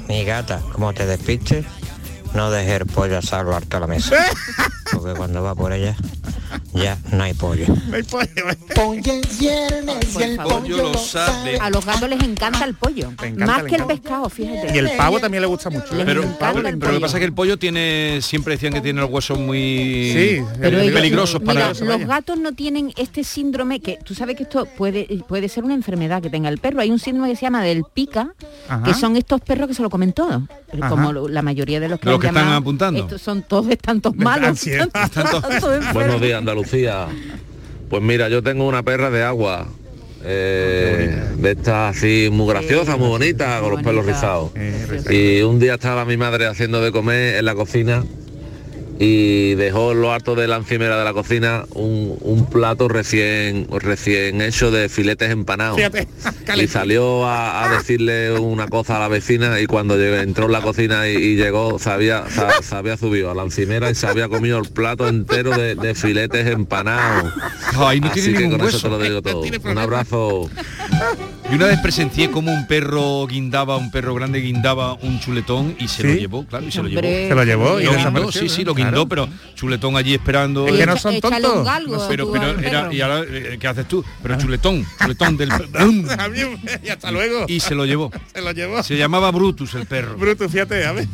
[0.08, 1.66] Mi gata, como te despistes,
[2.34, 4.16] no dejes el pollo asado harto a la mesa.
[4.92, 5.94] Porque cuando va por ella,
[6.72, 7.66] ya no hay pollo.
[7.88, 8.28] No hay pollo.
[11.60, 13.10] A los gatos les encanta el pollo.
[13.22, 14.74] encanta, Más que el pescado, fíjate.
[14.74, 15.86] Y el pavo también le gusta mucho.
[15.90, 18.80] Pero, El pavo pero lo que pasa es que el pollo tiene, siempre decían que
[18.80, 19.58] tiene los huesos muy
[20.14, 24.36] Sí, Pero ellos- peligrosos para Mira, los gatos no tienen este síndrome que tú sabes
[24.36, 26.80] que esto puede puede ser una enfermedad que tenga el perro.
[26.80, 28.34] Hay un síndrome que se llama del pica,
[28.68, 28.82] Ajá.
[28.84, 30.46] que son estos perros que se lo comen todo.
[30.88, 33.00] Como la mayoría de los que, De los están llamado, apuntando.
[33.00, 34.58] Estos son todos están todos malos.
[35.92, 37.06] Buenos días, Andalucía.
[37.88, 39.66] Pues mira, yo tengo una perra de agua.
[40.24, 44.50] eh, de estas así muy graciosa, muy bonita, con los pelos rizados.
[45.10, 48.04] Y un día estaba mi madre haciendo de comer en la cocina
[49.00, 53.68] y dejó en lo alto de la encimera de la cocina un, un plato recién
[53.70, 55.76] recién hecho de filetes empanados.
[55.76, 56.08] Fíjate,
[56.62, 60.52] Y salió a, a decirle una cosa a la vecina y cuando llegó- entró en
[60.52, 63.94] la cocina y, y llegó se había, se, se había subido a la encimera y
[63.94, 67.32] se había comido el plato entero de, de filetes empanados.
[67.76, 69.42] Ay, no Así tiene que con eso te lo digo todo.
[69.70, 70.50] Un abrazo.
[71.50, 75.88] Y una vez presencié como un perro guindaba, un perro grande guindaba un chuletón y
[75.88, 77.00] se lo llevó, claro, y se lo llevó.
[77.00, 78.90] Se lo llevó y lo guindó, sí, sí, lo claro.
[78.90, 80.66] guindó, pero chuletón allí esperando.
[80.68, 81.56] Es que no son tontos.
[81.56, 84.04] un galgo pero, pero era, y ahora, eh, ¿qué haces tú?
[84.22, 85.48] Pero chuletón, chuletón del
[86.84, 87.46] y hasta luego.
[87.48, 88.10] y se lo llevó.
[88.34, 88.82] Se lo llevó.
[88.82, 90.16] Se llamaba Brutus el perro.
[90.16, 91.08] Bruto, fíjate, a ver.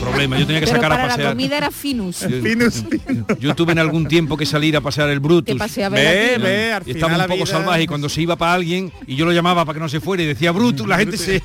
[0.00, 1.32] Problema, yo tenía que Pero sacar a para la pasear.
[1.32, 2.20] comida era finus.
[2.20, 5.56] Yo, yo tuve en algún tiempo que salir a pasear el Brutus.
[5.90, 8.90] Ve, ve, al y estaba un poco vida- salvaje y cuando se iba para alguien
[9.06, 11.42] y yo lo llamaba para que no se fuera y decía Brutus, la gente se...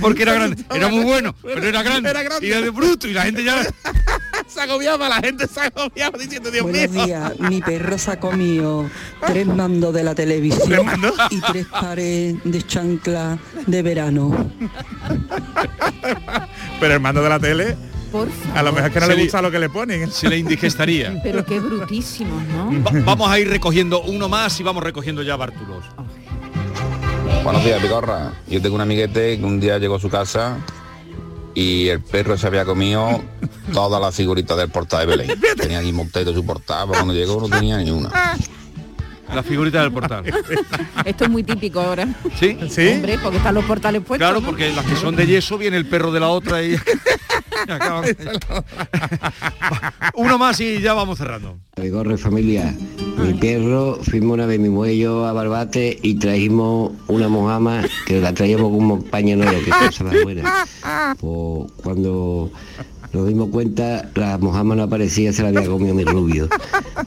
[0.00, 2.10] Porque era grande, era muy bueno, pero era grande.
[2.10, 2.46] Era grande.
[2.46, 3.62] Y era de Brutus y la gente ya...
[4.46, 7.04] se agobiaba, la gente se agobiaba diciendo, Dios Buenos mío.
[7.04, 8.88] días, mi perro se ha comido
[9.26, 10.86] tres mandos de la televisión
[11.30, 14.52] y tres pares de chancla de verano.
[16.80, 17.76] Pero el mando de la tele,
[18.12, 20.10] Por a lo mejor es que no Se le le- gusta lo que le ponen.
[20.12, 21.18] Se le indigestaría.
[21.24, 22.70] Pero qué brutísimos, ¿no?
[22.84, 25.84] Va- vamos a ir recogiendo uno más y vamos recogiendo ya Bártulos.
[27.42, 28.32] Buenos días, Picorra.
[28.48, 30.58] Yo tengo un amiguete que un día llegó a su casa
[31.54, 33.20] y el perro se había comido
[33.72, 35.40] todas las figuritas del portal de Belén.
[35.56, 38.10] Tenía aquí monteto su portal, pero cuando llegó no tenía ni una.
[39.34, 40.24] La figurita del portal.
[41.04, 42.06] Esto es muy típico ahora.
[42.38, 42.56] ¿Sí?
[42.68, 42.88] ¿Sí?
[42.88, 44.26] Hombre, porque están los portales puestos.
[44.26, 44.46] Claro, ¿no?
[44.46, 46.76] porque las que son de yeso viene el perro de la otra y...
[50.14, 51.58] Uno más y ya vamos cerrando.
[51.76, 52.74] Vigorre familia,
[53.18, 58.34] mi perro, fuimos una vez mi muello a Barbate y trajimos una mojama que la
[58.34, 60.66] traíamos como paño nuevo, que cosa más buena.
[61.18, 62.50] Pues cuando
[63.12, 66.48] nos dimos cuenta, la mojama no aparecía, se la había comido mi rubio.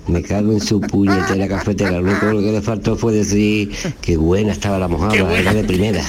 [0.08, 1.92] Me cago en su puñetera cafetera.
[2.00, 6.04] Lo único que le faltó fue decir que buena estaba la mojama, era de primera.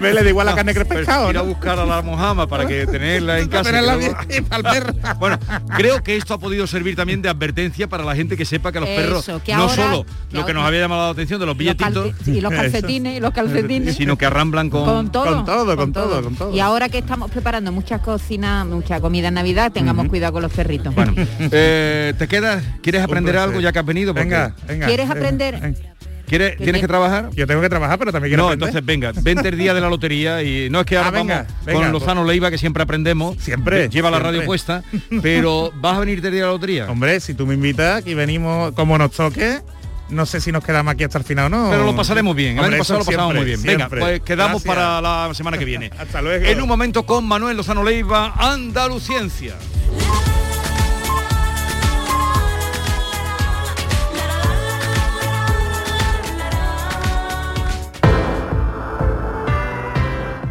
[0.00, 2.46] Me le da igual la carne que el pescado, ir a buscar a la mojama
[2.46, 3.64] para que tenerla en casa.
[3.70, 4.92] Tenerla bien para.
[5.18, 5.38] Bueno,
[5.76, 8.80] creo que esto ha podido servir también de advertencia para la gente que sepa que
[8.80, 11.10] los Eso, perros que no ahora- solo que lo que ahora- nos había llamado la
[11.10, 13.96] atención de los billetitos, y los calcetines, y los calcetines.
[13.96, 16.54] sino que arramblan con, con todo, con todo, con todo, con todo.
[16.54, 20.52] Y ahora que estamos preparando muchas cocinas, mucha comida en Navidad, tengamos cuidado con los
[20.52, 20.94] perritos.
[20.94, 21.14] Bueno,
[21.50, 22.62] eh, ¿te quedas?
[22.82, 24.12] ¿Quieres aprender algo ya que has venido?
[24.14, 24.86] Porque- Venga, venga.
[24.86, 25.60] ¿Quieres aprender?
[25.60, 25.78] venga.
[26.26, 27.28] ¿Quieres, ¿Qué ¿Tienes que trabajar?
[27.34, 28.68] Yo tengo que trabajar, pero también quiero No, aprender.
[28.70, 31.34] entonces venga, vente el día de la lotería y no es que ahora Ah, venga,
[31.42, 34.82] vamos venga, con Lozano Leiva que siempre aprendemos, Siempre, lleva la radio puesta,
[35.22, 36.90] pero vas a venir el día de la lotería.
[36.90, 39.60] Hombre, si tú me invitas, aquí venimos como nos toque.
[40.08, 41.70] No sé si nos quedamos aquí hasta el final o no.
[41.70, 42.58] Pero lo pasaremos bien.
[42.58, 43.62] El año pasado lo pasamos muy siempre, bien.
[43.62, 44.00] Venga, siempre.
[44.00, 44.74] pues quedamos Gracias.
[44.74, 45.90] para la semana que viene.
[45.98, 46.44] Hasta luego.
[46.44, 49.54] En un momento con Manuel Lozano Leiva, Andaluciencia.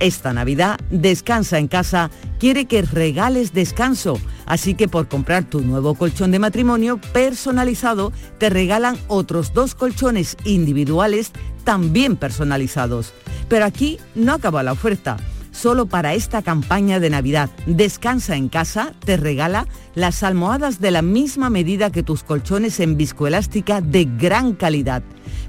[0.00, 5.94] Esta Navidad, Descansa en casa quiere que regales descanso, así que por comprar tu nuevo
[5.94, 11.32] colchón de matrimonio personalizado, te regalan otros dos colchones individuales
[11.64, 13.12] también personalizados.
[13.48, 15.16] Pero aquí no acaba la oferta.
[15.62, 21.02] Solo para esta campaña de Navidad, Descansa en casa te regala las almohadas de la
[21.02, 25.04] misma medida que tus colchones en viscoelástica de gran calidad.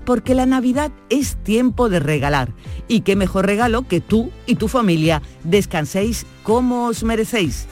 [0.05, 2.53] Porque la Navidad es tiempo de regalar.
[2.87, 7.65] Y qué mejor regalo que tú y tu familia descanséis como os merecéis.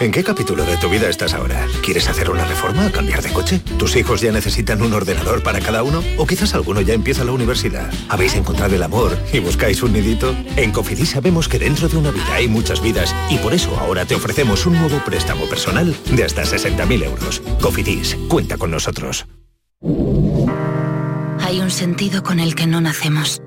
[0.00, 1.66] ¿En qué capítulo de tu vida estás ahora?
[1.82, 3.60] ¿Quieres hacer una reforma o cambiar de coche?
[3.78, 6.02] ¿Tus hijos ya necesitan un ordenador para cada uno?
[6.18, 7.92] ¿O quizás alguno ya empieza la universidad?
[8.08, 10.34] ¿Habéis encontrado el amor y buscáis un nidito?
[10.56, 14.04] En Cofidis sabemos que dentro de una vida hay muchas vidas y por eso ahora
[14.04, 17.40] te ofrecemos un nuevo préstamo personal de hasta 60.000 euros.
[17.60, 19.26] Cofidis, cuenta con nosotros.
[21.40, 23.40] Hay un sentido con el que no nacemos.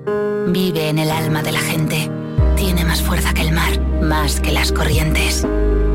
[0.48, 2.10] Vive en el alma de la gente.
[2.56, 5.46] Tiene más fuerza que el mar, más que las corrientes.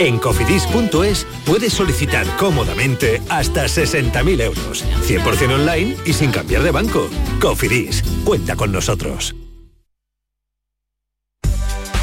[0.00, 4.82] En cofidis.es puedes solicitar cómodamente hasta 60.000 euros.
[5.06, 7.08] 100% online y sin cambiar de banco.
[7.38, 9.36] Cofidis, cuenta con nosotros.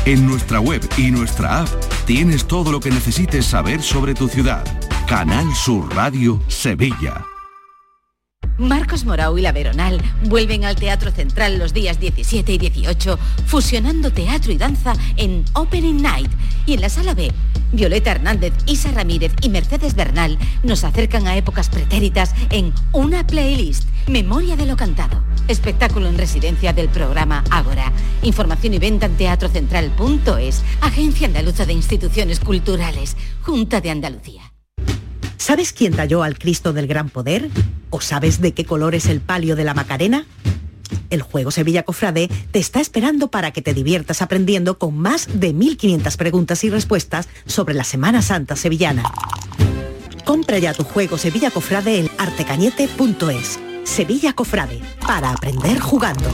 [0.05, 1.69] En nuestra web y nuestra app
[2.05, 4.63] tienes todo lo que necesites saber sobre tu ciudad.
[5.07, 7.25] Canal Sur Radio Sevilla.
[8.57, 14.11] Marcos Morau y La Veronal vuelven al Teatro Central los días 17 y 18, fusionando
[14.11, 16.31] teatro y danza en Opening Night.
[16.65, 17.31] Y en la sala B,
[17.71, 23.87] Violeta Hernández, Isa Ramírez y Mercedes Bernal nos acercan a épocas pretéritas en una playlist,
[24.07, 25.21] Memoria de lo Cantado.
[25.47, 27.91] Espectáculo en residencia del programa Ágora.
[28.23, 34.46] Información y venta en teatrocentral.es, Agencia Andaluza de Instituciones Culturales, Junta de Andalucía.
[35.37, 37.49] ¿Sabes quién talló al Cristo del Gran Poder?
[37.89, 40.25] ¿O sabes de qué color es el palio de la Macarena?
[41.09, 45.53] El juego Sevilla Cofrade te está esperando para que te diviertas aprendiendo con más de
[45.53, 49.03] 1.500 preguntas y respuestas sobre la Semana Santa sevillana.
[50.25, 53.59] Compra ya tu juego Sevilla Cofrade en artecañete.es.
[53.85, 56.29] Sevilla Cofrade, para aprender jugando.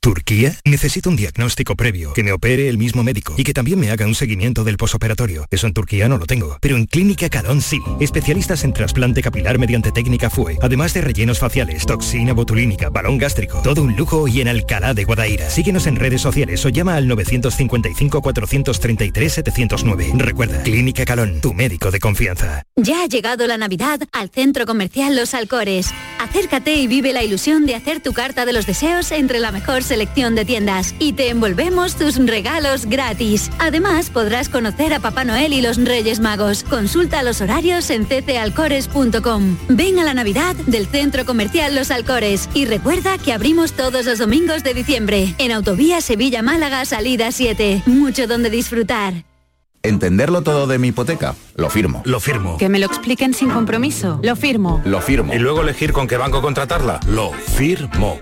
[0.00, 0.56] ¿Turquía?
[0.64, 4.06] Necesito un diagnóstico previo, que me opere el mismo médico y que también me haga
[4.06, 5.44] un seguimiento del posoperatorio.
[5.50, 7.80] Eso en Turquía no lo tengo, pero en Clínica Calón sí.
[7.98, 13.60] Especialistas en trasplante capilar mediante técnica FUE, además de rellenos faciales, toxina botulínica, balón gástrico,
[13.62, 15.50] todo un lujo y en Alcalá de Guadaira.
[15.50, 20.12] Síguenos en redes sociales o llama al 955 433 709.
[20.14, 22.62] Recuerda, Clínica Calón, tu médico de confianza.
[22.76, 25.90] Ya ha llegado la Navidad al Centro Comercial Los Alcores.
[26.20, 29.82] Acércate y vive la ilusión de hacer tu carta de los deseos entre la mejor
[29.88, 33.50] selección de tiendas y te envolvemos tus regalos gratis.
[33.58, 36.62] Además, podrás conocer a Papá Noel y los Reyes Magos.
[36.62, 39.56] Consulta los horarios en ccalcores.com.
[39.68, 44.18] Ven a la Navidad del Centro Comercial Los Alcores y recuerda que abrimos todos los
[44.18, 47.82] domingos de diciembre en Autovía Sevilla-Málaga, salida 7.
[47.86, 49.27] Mucho donde disfrutar.
[49.88, 51.34] Entenderlo todo de mi hipoteca.
[51.56, 52.02] Lo firmo.
[52.04, 52.58] Lo firmo.
[52.58, 54.20] Que me lo expliquen sin compromiso.
[54.22, 54.82] Lo firmo.
[54.84, 55.32] Lo firmo.
[55.32, 57.00] Y luego elegir con qué banco contratarla.
[57.08, 58.18] Lo firmo.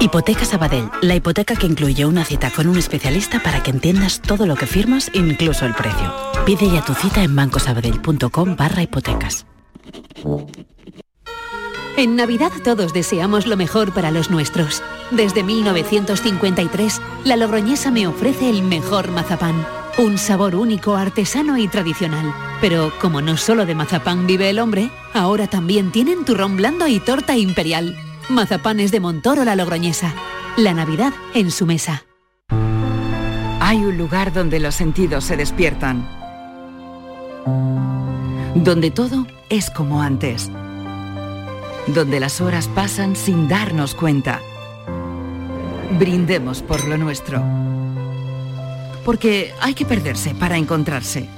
[0.00, 0.90] Hipoteca Sabadell.
[1.00, 4.66] La hipoteca que incluye una cita con un especialista para que entiendas todo lo que
[4.66, 6.12] firmas, incluso el precio.
[6.44, 9.46] Pide ya tu cita en bancosabadell.com barra hipotecas.
[11.96, 14.82] En Navidad todos deseamos lo mejor para los nuestros.
[15.10, 19.66] Desde 1953, la Logroñesa me ofrece el mejor mazapán.
[19.98, 22.32] Un sabor único, artesano y tradicional.
[22.60, 27.00] Pero como no solo de mazapán vive el hombre, ahora también tienen turrón blando y
[27.00, 27.96] torta imperial.
[28.28, 30.14] Mazapanes de Montoro la Logroñesa.
[30.56, 32.04] La Navidad en su mesa.
[33.58, 36.08] Hay un lugar donde los sentidos se despiertan.
[38.54, 40.48] Donde todo es como antes.
[41.88, 44.40] Donde las horas pasan sin darnos cuenta.
[45.98, 47.42] Brindemos por lo nuestro.
[49.08, 51.30] Porque hay que perderse para encontrarse.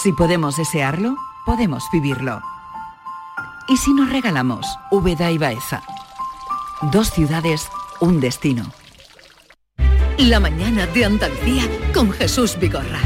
[0.00, 2.40] Si podemos desearlo, podemos vivirlo.
[3.66, 5.82] ¿Y si nos regalamos Úbeda y Baeza?
[6.92, 8.62] Dos ciudades, un destino.
[10.16, 13.00] La mañana de Andalucía con Jesús Vigorra.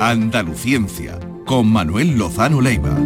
[0.00, 2.96] Andaluciencia, con Manuel Lozano Leiva.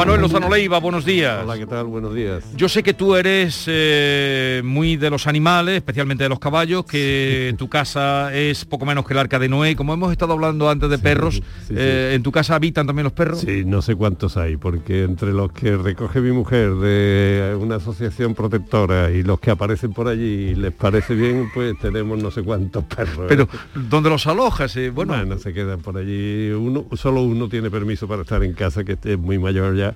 [0.00, 1.42] Manuel Lozano Leiva, buenos días.
[1.44, 1.84] Hola, ¿qué tal?
[1.84, 2.42] Buenos días.
[2.56, 7.54] Yo sé que tú eres eh, muy de los animales, especialmente de los caballos, que
[7.58, 9.76] tu casa es poco menos que el arca de Noé.
[9.76, 13.12] Como hemos estado hablando antes de perros, sí, eh, ¿en tu casa habitan también los
[13.12, 13.40] perros?
[13.40, 18.34] Sí, no sé cuántos hay, porque entre los que recoge mi mujer de una asociación
[18.34, 22.42] protectora y los que aparecen por allí y les parece bien, pues tenemos no sé
[22.42, 23.26] cuántos perros.
[23.28, 24.74] Pero, ¿dónde los alojas?
[24.78, 26.52] Eh, bueno, bueno, se quedan por allí.
[26.52, 29.89] Uno, solo uno tiene permiso para estar en casa, que es muy mayor ya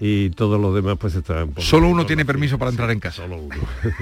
[0.00, 3.22] y todos los demás pues están por solo uno tiene permiso para entrar en casa.
[3.22, 3.54] solo uno.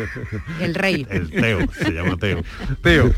[0.61, 1.07] El rey.
[1.11, 2.43] El Teo se llama Teo.
[2.83, 3.13] Teo.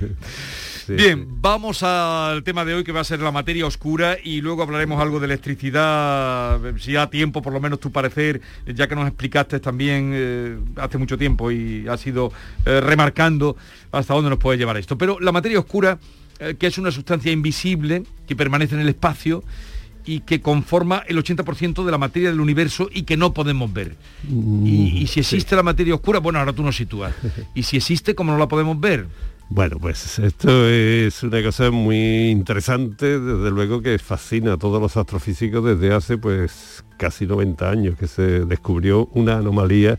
[0.86, 1.28] Sí, Bien, sí.
[1.40, 5.00] vamos al tema de hoy que va a ser la materia oscura y luego hablaremos
[5.00, 9.60] algo de electricidad, si da tiempo, por lo menos tu parecer, ya que nos explicaste
[9.60, 12.32] también eh, hace mucho tiempo y has ido
[12.64, 13.56] eh, remarcando
[13.92, 14.96] hasta dónde nos puede llevar esto.
[14.96, 15.98] Pero la materia oscura,
[16.38, 19.44] eh, que es una sustancia invisible que permanece en el espacio,
[20.04, 23.96] y que conforma el 80% de la materia del universo y que no podemos ver.
[24.28, 25.56] Mm, y, y, si existe sí.
[25.56, 27.14] la materia oscura, bueno, ahora tú nos sitúas.
[27.54, 29.06] Y si existe, ¿cómo no la podemos ver?
[29.52, 34.96] Bueno, pues esto es una cosa muy interesante, desde luego que fascina a todos los
[34.96, 39.98] astrofísicos desde hace pues casi 90 años que se descubrió una anomalía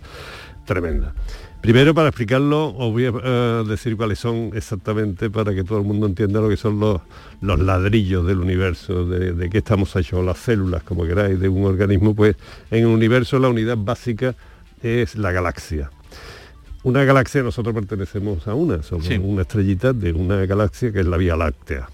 [0.65, 1.13] tremenda.
[1.61, 5.85] Primero, para explicarlo, os voy a uh, decir cuáles son exactamente para que todo el
[5.85, 7.01] mundo entienda lo que son los,
[7.39, 11.63] los ladrillos del universo, de, de, qué estamos hechos, las células, como queráis, de un
[11.65, 12.15] organismo.
[12.15, 12.35] Pues
[12.71, 14.33] en el universo la unidad básica
[14.81, 15.91] es la galaxia.
[16.81, 19.19] Una galaxia, nosotros pertenecemos a una, somos sí.
[19.19, 21.87] una estrellita de una galaxia que es la Vía Láctea.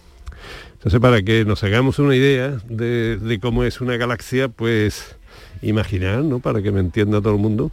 [0.75, 5.17] Entonces, para que nos hagamos una idea de, de cómo es una galaxia, pues
[5.61, 6.39] imaginar, ¿no?
[6.39, 7.69] Para que me entienda todo el mundo,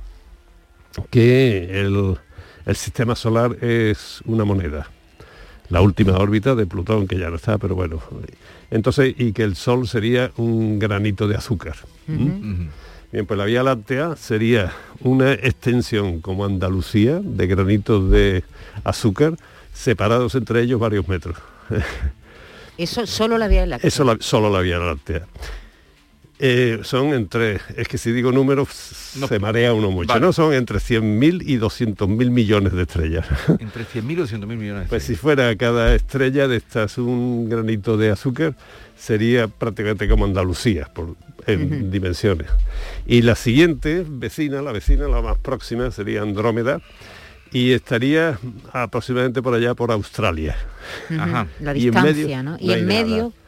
[1.11, 2.17] que el,
[2.67, 4.89] el, sistema solar es una moneda.
[5.71, 8.01] La última órbita de Plutón, que ya no está, pero bueno.
[8.71, 11.77] Entonces, y que el Sol sería un granito de azúcar.
[12.09, 12.19] Uh -huh.
[12.19, 12.69] ¿Mm?
[13.15, 18.43] Bien, pues la Vía Láctea sería una extensión como Andalucía de granitos de
[18.83, 19.37] azúcar
[19.73, 21.37] separados entre ellos varios metros.
[22.77, 23.87] Eso solo la Vía Láctea.
[23.87, 25.27] Eso la, solo la Vía Láctea.
[26.41, 29.29] Eh, son entre, es que si digo números no.
[29.29, 30.21] se marea uno mucho, vale.
[30.21, 30.33] ¿no?
[30.33, 33.27] Son entre 100.000 y 200.000 millones de estrellas.
[33.61, 37.97] Entre 100.000 y 200.000 millones de Pues si fuera cada estrella de estas un granito
[37.97, 38.57] de azúcar,
[38.97, 41.15] sería prácticamente como Andalucía, por,
[41.47, 41.91] en uh -huh.
[41.91, 42.49] dimensiones.
[43.07, 46.81] Y la siguiente vecina, la vecina, la más próxima, sería Andrómeda,
[47.53, 48.41] y estaría
[48.73, 50.57] aproximadamente por allá por Australia.
[51.17, 51.47] Ajá.
[51.61, 52.57] La distancia, y medio, ¿no?
[52.59, 53.17] Y no en medio...
[53.17, 53.44] Nada.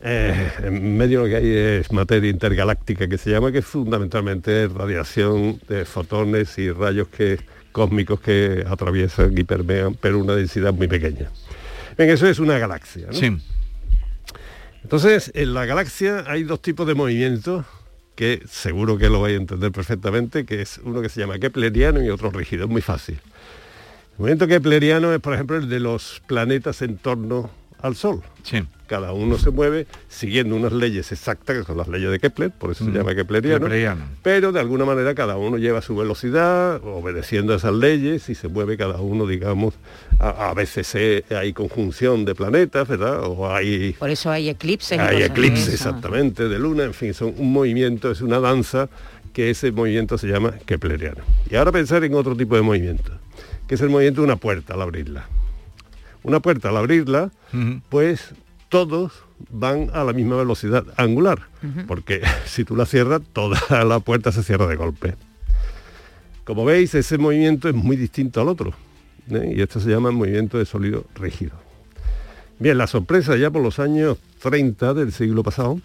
[0.00, 4.68] Eh, en medio lo que hay es materia intergaláctica que se llama, que es fundamentalmente
[4.68, 7.40] radiación de fotones y rayos que,
[7.72, 11.30] cósmicos que atraviesan y permean, pero una densidad muy pequeña.
[11.96, 13.08] Bien, eso es una galaxia.
[13.08, 13.12] ¿no?
[13.12, 13.36] Sí.
[14.84, 17.66] Entonces, en la galaxia hay dos tipos de movimientos
[18.14, 22.02] que seguro que lo vais a entender perfectamente, que es uno que se llama kepleriano
[22.02, 23.16] y otro rígido, es muy fácil.
[24.12, 28.22] El movimiento kepleriano es, por ejemplo, el de los planetas en torno al Sol.
[28.86, 32.70] Cada uno se mueve siguiendo unas leyes exactas, que son las leyes de Kepler, por
[32.70, 34.04] eso se llama kepleriano, Kepleriano.
[34.22, 38.48] Pero de alguna manera cada uno lleva su velocidad, obedeciendo a esas leyes, y se
[38.48, 39.74] mueve cada uno, digamos,
[40.18, 43.24] a, a veces eh, hay conjunción de planetas, ¿verdad?
[43.24, 44.98] O hay Por eso hay eclipses.
[44.98, 48.88] hay eclipses, exactamente, de luna, en fin, son un movimiento, es una danza
[49.34, 51.22] que ese movimiento se llama kepleriano.
[51.50, 53.12] Y ahora pensar en otro tipo de movimiento,
[53.66, 55.28] que es el movimiento de una puerta al abrirla.
[56.22, 57.30] Una puerta al abrirla,
[57.88, 58.34] pues
[58.68, 59.12] todos
[59.50, 61.40] van a la misma velocidad angular,
[61.86, 65.14] porque si tú la cierras, toda la puerta se cierra de golpe.
[66.44, 68.72] Como veis, ese movimiento es muy distinto al otro,
[69.30, 69.54] ¿eh?
[69.56, 71.52] y esto se llama movimiento de sólido rígido.
[72.58, 75.80] Bien, la sorpresa ya por los años 30 del siglo pasado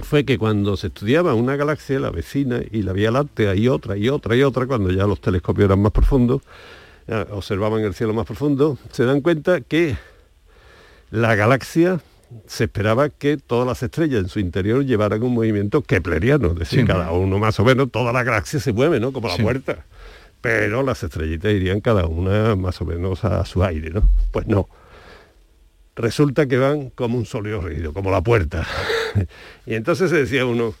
[0.00, 3.96] fue que cuando se estudiaba una galaxia, la vecina y la Vía Láctea y otra
[3.96, 6.42] y otra y otra, cuando ya los telescopios eran más profundos,
[7.30, 9.96] observaban el cielo más profundo, se dan cuenta que
[11.10, 12.00] la galaxia
[12.46, 16.80] se esperaba que todas las estrellas en su interior llevaran un movimiento kepleriano, es decir,
[16.80, 16.86] Sí.
[16.86, 19.12] cada uno más o menos, toda la galaxia se mueve, ¿no?
[19.12, 19.42] Como la Sí.
[19.42, 19.84] puerta.
[20.40, 24.08] Pero las estrellitas irían cada una más o menos a su aire, ¿no?
[24.32, 24.68] Pues no.
[25.94, 28.66] Resulta que van como un sólido rígido, como la puerta.
[29.66, 30.74] y entonces se decía uno,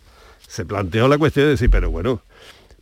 [0.46, 2.20] se planteó la cuestión de decir, pero bueno,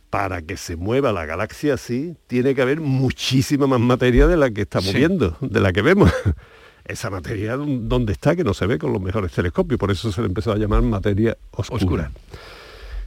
[0.09, 4.49] para que se mueva la galaxia así, tiene que haber muchísima más materia de la
[4.51, 4.97] que estamos Sí.
[4.97, 6.11] viendo, de la que vemos.
[6.85, 8.35] Esa materia, ¿dónde está?
[8.35, 10.83] Que no se ve con los mejores telescopios, por eso se le empezó a llamar
[10.83, 11.77] materia oscura.
[11.83, 12.11] Oscura.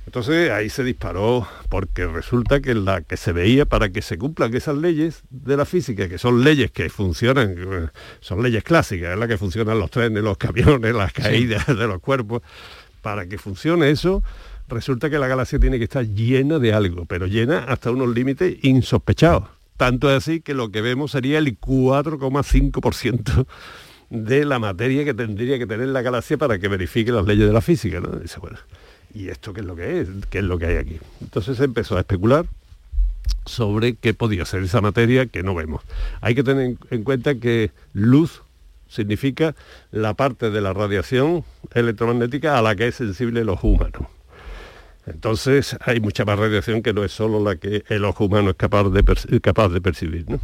[0.07, 4.55] Entonces ahí se disparó, porque resulta que la que se veía para que se cumplan
[4.55, 7.91] esas leyes de la física, que son leyes que funcionan,
[8.21, 12.01] son leyes clásicas, es la que funcionan los trenes, los camiones, las caídas de los
[12.01, 12.41] cuerpos,
[13.03, 14.23] para que funcione eso,
[14.69, 18.57] resulta que la galaxia tiene que estar llena de algo, pero llena hasta unos límites
[18.63, 19.45] insospechados.
[19.77, 23.47] Tanto es así que lo que vemos sería el 4,5%
[24.11, 27.53] de la materia que tendría que tener la galaxia para que verifique las leyes de
[27.53, 28.01] la física.
[28.01, 28.09] ¿no?
[28.19, 28.59] Dice, bueno,
[29.15, 30.09] ¿y esto qué es lo que es?
[30.31, 30.99] ¿Qué es lo que hay aquí?
[31.21, 32.47] Entonces se empezó a especular
[33.45, 35.83] sobre qué podía ser esa materia que no vemos.
[36.21, 38.43] Hay que tener en- en cuenta que luz
[38.89, 39.55] significa
[39.91, 41.45] la parte de la radiación
[41.75, 44.11] electromagnética a la que es sensible el ojo humano.
[45.13, 48.57] Entonces hay mucha más radiación que no es solo la que el ojo humano es
[48.57, 49.03] capaz de,
[49.81, 50.29] percibir.
[50.29, 50.41] ¿no?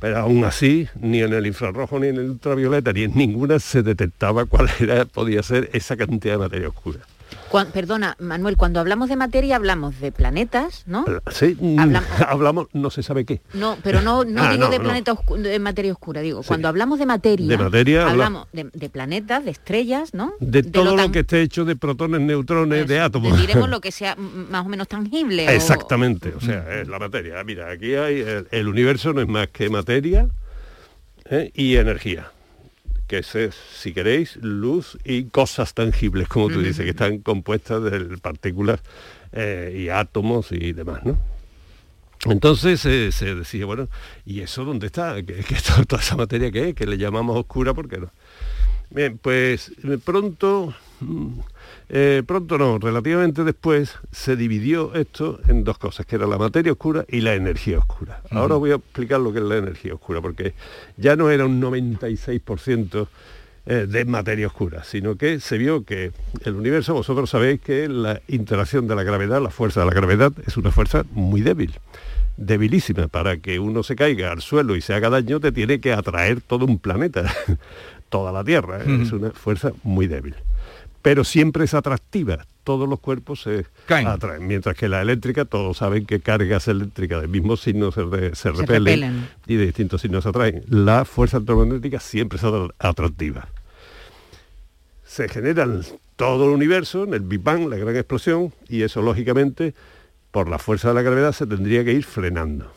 [0.00, 3.82] Pero aún así, ni en el infrarrojo, ni en el ultravioleta, ni en ninguna se
[3.82, 7.00] detectaba cuál era, podía ser esa cantidad de materia oscura.
[7.72, 11.04] Perdona, Manuel, cuando hablamos de materia hablamos de planetas, ¿no?
[11.30, 13.40] Sí, mm, Hablamos- hablamos no se sabe qué.
[13.54, 14.84] No, pero no, no Ah, digo no, de no.
[14.84, 18.70] planeta oscu- de materia oscura, digo, cuando hablamos de materia, De materia habla- hablamos de,
[18.72, 20.32] de planetas, de estrellas, ¿no?
[20.40, 23.38] De, todo lo, tan- que esté hecho de protones, neutrones, de átomos.
[23.40, 25.46] diremos lo que sea más o menos tangible.
[25.46, 27.42] o- Exactamente, o sea, es la materia.
[27.44, 30.28] Mira, aquí hay el, el universo no es más que materia
[31.30, 31.50] ¿eh?
[31.54, 32.30] y energía,
[33.10, 38.16] que es, si queréis, luz y cosas tangibles, como tú dices, que están compuestas de
[38.18, 38.80] partículas
[39.32, 41.18] eh, y átomos y demás, ¿no?
[42.26, 43.88] Entonces eh, se decía, bueno,
[44.24, 45.16] ¿y eso dónde está?
[45.16, 46.74] ¿Qué, qué to- toda esa materia que es?
[46.74, 48.10] Que le llamamos oscura, ¿por qué no?
[48.90, 49.72] Bien, pues
[50.04, 50.72] pronto,
[51.88, 56.72] eh, pronto no, relativamente después se dividió esto en dos cosas, que era la materia
[56.72, 58.22] oscura y la energía oscura.
[58.30, 60.54] Ahora voy a explicar lo que es la energía oscura, porque
[60.96, 63.08] ya no era un 96%
[63.66, 66.12] eh, de materia oscura, sino que se vio que
[66.44, 70.32] el universo, vosotros sabéis que la interacción de la gravedad, la fuerza de la gravedad,
[70.46, 71.74] es una fuerza muy débil
[72.40, 73.06] debilísima.
[73.08, 76.40] Para que uno se caiga al suelo y se haga daño, te tiene que atraer
[76.40, 77.32] todo un planeta,
[78.08, 78.82] toda la Tierra.
[78.82, 79.02] ¿eh?
[79.02, 80.34] Es una fuerza muy débil.
[81.02, 82.46] Pero siempre es atractiva.
[82.64, 84.46] Todos los cuerpos se atraen.
[84.46, 88.50] Mientras que la eléctrica, todos saben que cargas eléctricas del mismo signo se, re- se
[88.50, 89.28] repelen, repelen.
[89.46, 90.62] y de distintos signos se atraen.
[90.68, 93.48] La fuerza electromagnética siempre es atra- atractiva.
[95.04, 95.82] Se genera en
[96.16, 99.74] todo el universo, en el Big Bang, la gran explosión, y eso lógicamente
[100.30, 102.70] por la fuerza de la gravedad se tendría que ir frenando.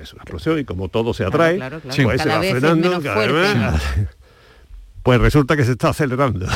[0.00, 2.02] Es una explosión y como todo se atrae, claro, claro.
[2.04, 2.88] pues se Cada va vez es frenando.
[2.88, 3.34] menos cada fuerte.
[3.40, 3.82] vez más.
[5.04, 6.46] Pues resulta que se está acelerando.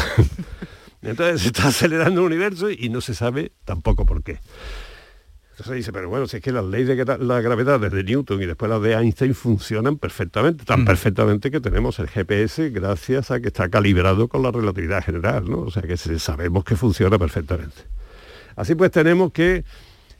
[1.03, 4.41] Entonces se está acelerando el universo y no se sabe tampoco por qué.
[5.51, 8.47] Entonces dice, pero bueno, si es que las leyes de la gravedad desde Newton y
[8.47, 13.49] después las de Einstein funcionan perfectamente, tan perfectamente que tenemos el GPS gracias a que
[13.49, 15.61] está calibrado con la relatividad general, ¿no?
[15.61, 17.83] O sea que sabemos que funciona perfectamente.
[18.57, 19.65] Así pues tenemos que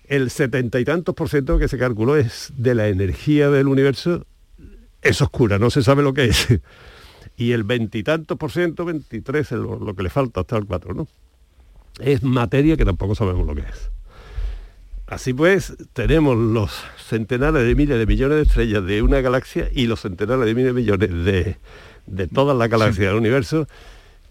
[0.05, 4.27] el setenta y tantos por ciento que se calculó es de la energía del universo
[5.01, 6.47] es oscura, no se sabe lo que es.
[7.39, 11.07] Y el veintitantos por ciento, 23 es lo, que le falta hasta el 4, ¿no?
[12.01, 13.91] Es materia que tampoco sabemos lo que es.
[15.07, 19.87] Así pues, tenemos los centenares de miles de millones de estrellas de una galaxia y
[19.87, 21.57] los centenares de miles de millones de,
[22.07, 23.69] de todas las galaxias del universo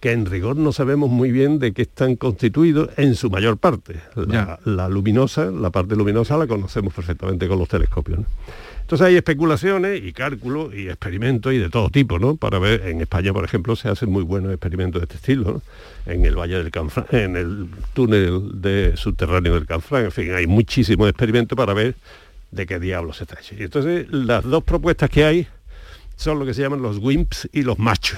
[0.02, 4.02] que en rigor no sabemos muy bien de qué están constituidos en su mayor parte.
[4.16, 8.20] La, la luminosa, la parte luminosa la conocemos perfectamente con los telescopios.
[8.20, 8.26] ¿no?
[8.88, 12.38] Entonces hay especulaciones y cálculos y experimentos y de todo tipo, ¿no?
[12.38, 15.62] Para ver, en España, por ejemplo, se hacen muy buenos experimentos de este estilo, ¿no?
[16.14, 20.48] En el Valle del Canfrán, en el túnel de subterráneo del Canfrán, en fin, hay
[20.48, 21.96] muchísimos experimentos para ver
[22.52, 23.56] de qué diablos se hecho.
[23.60, 25.48] Y entonces las dos propuestas que hay
[26.16, 28.18] son lo que se llaman los WIMPs y los machos.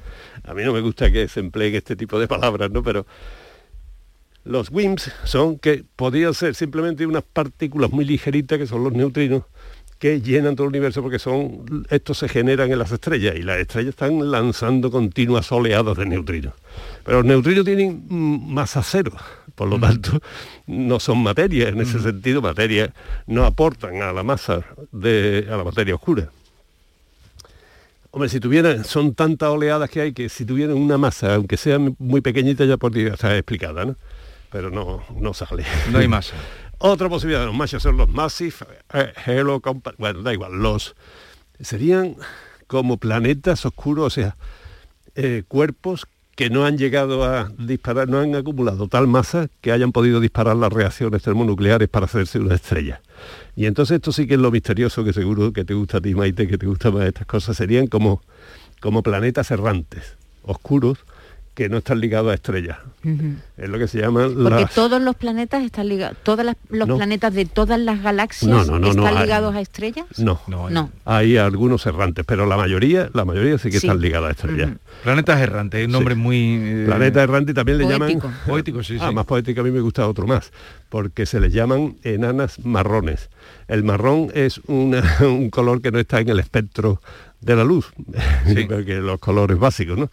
[0.44, 2.82] A mí no me gusta que se empleen este tipo de palabras, ¿no?
[2.82, 3.06] Pero
[4.44, 9.44] los WIMPs son que podrían ser simplemente unas partículas muy ligeritas, que son los neutrinos,
[10.00, 13.58] que llenan todo el universo porque son estos se generan en las estrellas y las
[13.58, 16.54] estrellas están lanzando continuas oleadas de neutrinos.
[17.04, 19.12] Pero los neutrinos tienen mm, masa cero,
[19.54, 20.18] por lo tanto
[20.66, 22.94] no son materia, en ese sentido materia
[23.26, 26.30] no aportan a la masa de a la materia oscura.
[28.10, 31.78] Hombre, si tuvieran, son tantas oleadas que hay que si tuvieran una masa, aunque sea
[31.78, 33.96] muy pequeñita, ya podría estar explicada, ¿no?
[34.50, 35.64] Pero no, no sale.
[35.92, 36.34] No hay masa.
[36.82, 38.54] Otra posibilidad de los machos son los Massive
[38.94, 40.94] eh, Halo Compact, bueno, da igual, los
[41.60, 42.16] serían
[42.66, 44.36] como planetas oscuros, o sea,
[45.14, 46.06] eh, cuerpos
[46.36, 50.56] que no han llegado a disparar, no han acumulado tal masa que hayan podido disparar
[50.56, 53.02] las reacciones termonucleares para hacerse una estrella.
[53.56, 56.14] Y entonces esto sí que es lo misterioso que seguro que te gusta a ti,
[56.14, 58.22] Maite, que te gustan más estas cosas, serían como,
[58.80, 61.00] como planetas errantes, oscuros,
[61.54, 62.78] que no están ligados a estrellas.
[63.56, 66.86] Es lo que se llama Porque las- todos los planetas están ligados, todos las- los
[66.88, 66.96] No.
[66.96, 70.06] planetas de todas las galaxias No, no, no, no, están hay- ligados a estrellas.
[70.18, 70.90] No, No.
[71.04, 73.86] Hay algunos errantes, pero la mayoría, la mayoría sí que Sí.
[73.86, 74.70] están ligadas a estrellas.
[75.02, 76.54] Planetas errantes, un nombre muy...
[76.62, 78.20] eh, Planeta errante y también le llaman...
[78.46, 79.14] Poético, sí, Ah, sí.
[79.14, 80.52] más poético a mí me gusta otro más,
[80.88, 83.28] porque se les llaman enanas marrones.
[83.68, 87.00] El marrón es una- un color que no está en el espectro
[87.40, 87.90] de la luz,
[88.68, 90.10] porque los colores básicos, ¿no?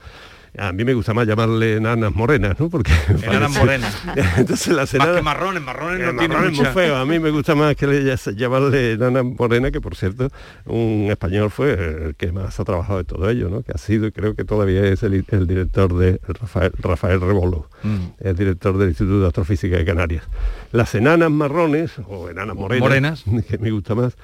[0.57, 2.69] A mí me gusta más llamarle enanas morenas, ¿no?
[2.69, 2.91] Porque
[3.23, 4.03] Enanas parece- morenas.
[4.37, 5.15] Entonces las Más enanas...
[5.17, 6.73] que marrones, marrones El no tiene marrón es mucha...
[6.73, 6.95] muy feo.
[6.97, 10.29] A mí me gusta más que le llamarle enana morena, que por cierto,
[10.65, 11.73] un español fue
[12.07, 13.61] el que más ha trabajado de todo ello, ¿no?
[13.61, 17.69] Que ha sido y creo que todavía es el, el director de Rafael, Rafael Rebolo,
[17.83, 17.97] Mm.
[18.21, 20.23] el director del Instituto de Astrofísica de Canarias.
[20.71, 23.23] Las enanas marrones, o enanas morenas, Morenas.
[23.47, 24.17] que me gusta más,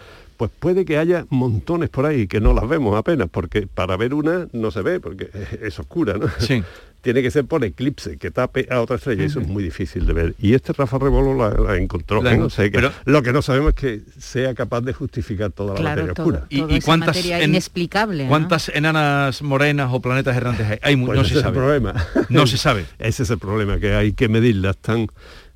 [0.47, 4.13] pues puede que haya montones por ahí que no las vemos apenas, porque para ver
[4.13, 5.29] una no se ve, porque
[5.61, 6.27] es, oscura, ¿no?
[6.39, 6.63] Sí.
[7.01, 10.05] Tiene que ser por eclipse, que tape a otra estrella, y eso es muy difícil
[10.05, 10.35] de ver.
[10.39, 12.23] Y este Rafa Rebolo la, la encontró.
[12.23, 12.47] La encontró.
[12.47, 15.73] O sea que Pero- lo que no sabemos es que sea capaz de justificar toda
[15.73, 16.47] la Claro, materia todo, oscura.
[16.49, 18.23] ¿Y- cuántas materia en- inexplicable.
[18.23, 18.29] ¿no?
[18.29, 20.79] ¿Cuántas enanas morenas o planetas errantes hay?
[20.81, 21.57] Hay Pues no ese se es sabe.
[21.57, 21.93] el problema.
[22.29, 22.85] No se sabe.
[22.99, 25.07] Ese es el problema, que hay que medirlas tan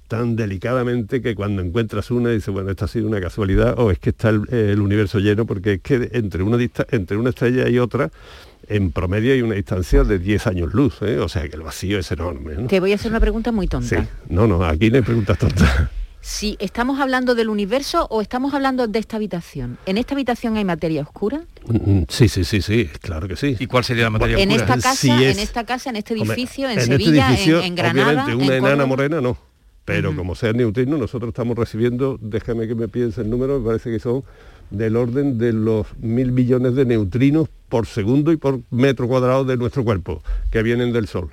[0.07, 3.99] tan delicadamente que cuando encuentras una dices, bueno, esta ha sido una casualidad o es
[3.99, 7.67] que está el, el universo lleno, porque es que entre una, dista- entre una estrella
[7.69, 8.09] y otra,
[8.67, 11.19] en promedio hay una distancia de 10 años luz, ¿eh?
[11.19, 12.55] o sea que el vacío es enorme.
[12.55, 12.67] ¿no?
[12.67, 14.01] Te voy a hacer una pregunta muy tonta.
[14.01, 15.89] Sí, no, no, aquí no hay preguntas tontas.
[16.19, 19.77] Si estamos hablando del universo o estamos hablando de esta habitación.
[19.85, 21.43] ¿En esta habitación hay materia oscura?
[21.67, 23.55] Mm, Sí, sí, sí, sí, claro que sí.
[23.57, 24.65] ¿Y cuál sería la materia En oscura?
[24.75, 27.59] esta casa, Sí es- en esta casa, en este Hombre, edificio, en, este Sevilla, edificio,
[27.59, 28.87] en, en Granada, Obviamente, una en enana Córdoba?
[28.87, 29.37] morena no.
[29.87, 33.89] Pero como sea neutrino, nosotros estamos recibiendo, déjame que me piense el número, me parece
[33.89, 34.21] que son
[34.69, 39.55] del orden de los mil billones de neutrinos por segundo y por metro cuadrado de
[39.55, 40.21] nuestro cuerpo,
[40.51, 41.29] que vienen del Sol.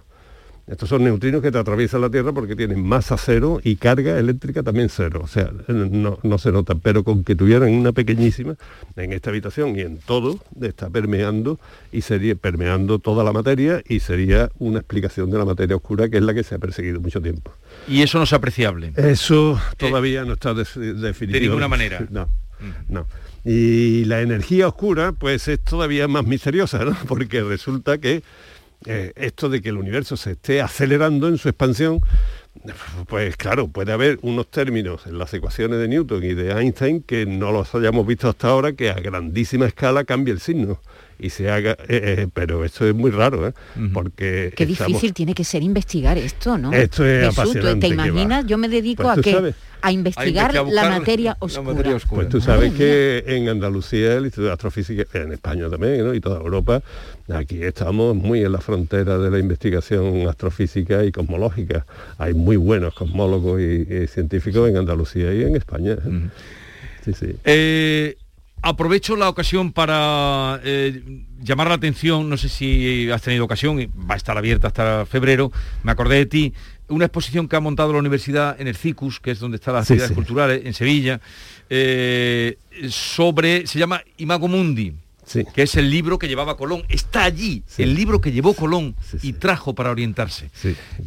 [0.66, 4.62] Estos son neutrinos que te atraviesan la Tierra porque tienen masa cero y carga eléctrica
[4.62, 5.20] también cero.
[5.22, 8.56] O sea, no, no se notan, pero con que tuvieran una pequeñísima
[8.96, 11.60] en esta habitación y en todo, está permeando
[11.92, 16.16] y sería permeando toda la materia y sería una explicación de la materia oscura que
[16.16, 17.52] es la que se ha perseguido mucho tiempo.
[17.86, 18.94] Y eso no es apreciable.
[18.96, 21.32] Eso todavía no está definitivo.
[21.32, 22.06] de ninguna manera.
[22.10, 22.28] No,
[22.88, 23.06] no.
[23.44, 26.96] Y la energía oscura, pues es todavía más misteriosa, ¿no?
[27.06, 28.22] Porque resulta que
[28.86, 32.00] eh, esto de que el universo se esté acelerando en su expansión,
[33.08, 37.26] pues claro, puede haber unos términos en las ecuaciones de Newton y de Einstein que
[37.26, 40.80] no los hayamos visto hasta ahora, que a grandísima escala cambie el signo
[41.18, 43.52] y se haga, eh, eh, pero esto es muy raro, ¿eh?
[43.92, 46.72] porque Qué estamos- difícil tiene que ser investigar esto, ¿no?
[46.72, 48.46] Esto es Jesús, ¿tú apasionante, ¿te imaginas?
[48.46, 51.62] Yo me dedico Pues a que a investigar A la materia la oscura.
[51.74, 52.22] materia oscura.
[52.22, 56.14] Pues tú sabes que en Andalucía, el Instituto de Astrofísica, en España también, ¿no?
[56.14, 56.80] y toda Europa,
[57.28, 61.84] aquí estamos muy en la frontera de la investigación astrofísica y cosmológica.
[62.16, 65.92] Hay muy buenos cosmólogos y, y científicos en Andalucía y en España.
[65.92, 66.30] ¿eh?
[67.04, 67.36] Sí, sí.
[68.66, 71.02] Aprovecho la ocasión para eh,
[71.42, 75.52] llamar la atención, no sé si has tenido ocasión, va a estar abierta hasta febrero,
[75.82, 76.54] me acordé de ti,
[76.88, 79.86] una exposición que ha montado la universidad en el CICUS, que es donde están las
[79.86, 80.14] Sí, actividades sí.
[80.14, 81.20] culturales, en Sevilla,
[81.68, 82.56] eh,
[82.88, 84.94] sobre, se llama Imago Mundi.
[85.54, 86.84] Que es el libro que llevaba Colón.
[86.88, 90.50] Está allí, el libro que llevó Colón y trajo para orientarse.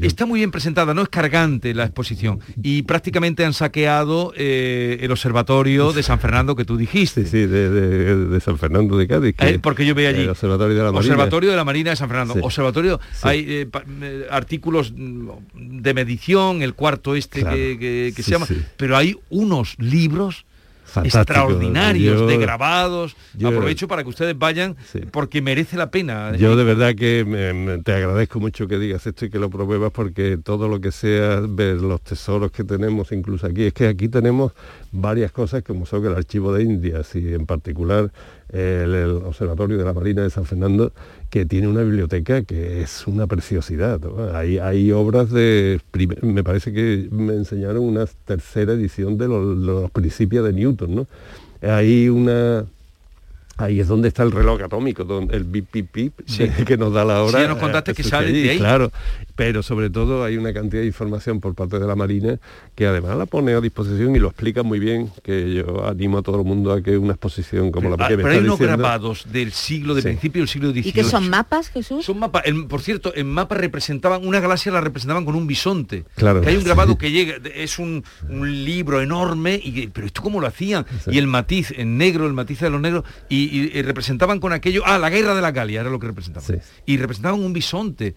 [0.01, 2.39] Está muy bien presentada, no es cargante la exposición.
[2.61, 7.25] Y prácticamente han saqueado eh, el observatorio de San Fernando que tú dijiste.
[7.25, 9.35] Sí, de, San Fernando de Cádiz.
[9.39, 10.21] Eh, porque yo veía allí.
[10.21, 11.13] El observatorio de la Marina.
[11.13, 12.35] Observatorio de la Marina de San Fernando.
[12.41, 18.47] Observatorio, hay eh, artículos mm, de medición, el cuarto este que, se llama.
[18.77, 20.45] Pero hay unos libros
[21.03, 23.15] extraordinarios, de grabados.
[23.43, 24.75] Aprovecho para que ustedes vayan
[25.11, 26.35] porque merece la pena.
[26.35, 30.37] Yo de verdad que te agradezco mucho que digas esto y que lo pruebas porque
[30.37, 34.53] todo lo que sea ver los tesoros que tenemos incluso aquí, es que aquí tenemos
[34.91, 38.11] varias cosas como son el archivo de Indias y en particular
[38.49, 40.91] el, Observatorio de la Marina de San Fernando,
[41.29, 43.99] que tiene una biblioteca que es una preciosidad.
[44.33, 45.79] Hay, hay, obras de...
[46.21, 50.95] Me parece que me enseñaron una tercera edición de los, los principios de Newton.
[50.95, 51.07] ¿no?
[51.61, 52.65] Hay una
[53.57, 56.13] Ahí es donde está el reloj atómico, donde el bip, bip, bip,
[56.65, 57.41] que nos da la hora.
[57.41, 58.57] Sí, nos contaste que sale de ahí.
[58.57, 58.91] Claro,
[59.35, 62.39] pero sobre todo hay una cantidad de información por parte de la Marina
[62.75, 66.21] que además la pone a disposición y lo explica muy bien, que yo animo a
[66.21, 69.25] todo el mundo a que una exposición como la que me Pero hay unos grabados
[69.31, 70.89] del siglo, de principio del siglo XVIII.
[70.89, 72.05] ¿Y que son mapas, Jesús?
[72.05, 72.43] Son mapas.
[72.69, 76.05] por cierto, en mapas representaban, una galaxia la representaban con un bisonte.
[76.15, 76.41] Claro.
[76.41, 80.47] Que hay un grabado que llega, es un, libro enorme, y, pero esto cómo lo
[80.47, 80.85] hacían.
[81.07, 84.83] Y el matiz en negro, el matiz de los negros, y y, representaban con aquello,
[84.85, 86.61] ah, la guerra de la Galia era lo que representaban.
[86.85, 88.15] Y representaban un bisonte,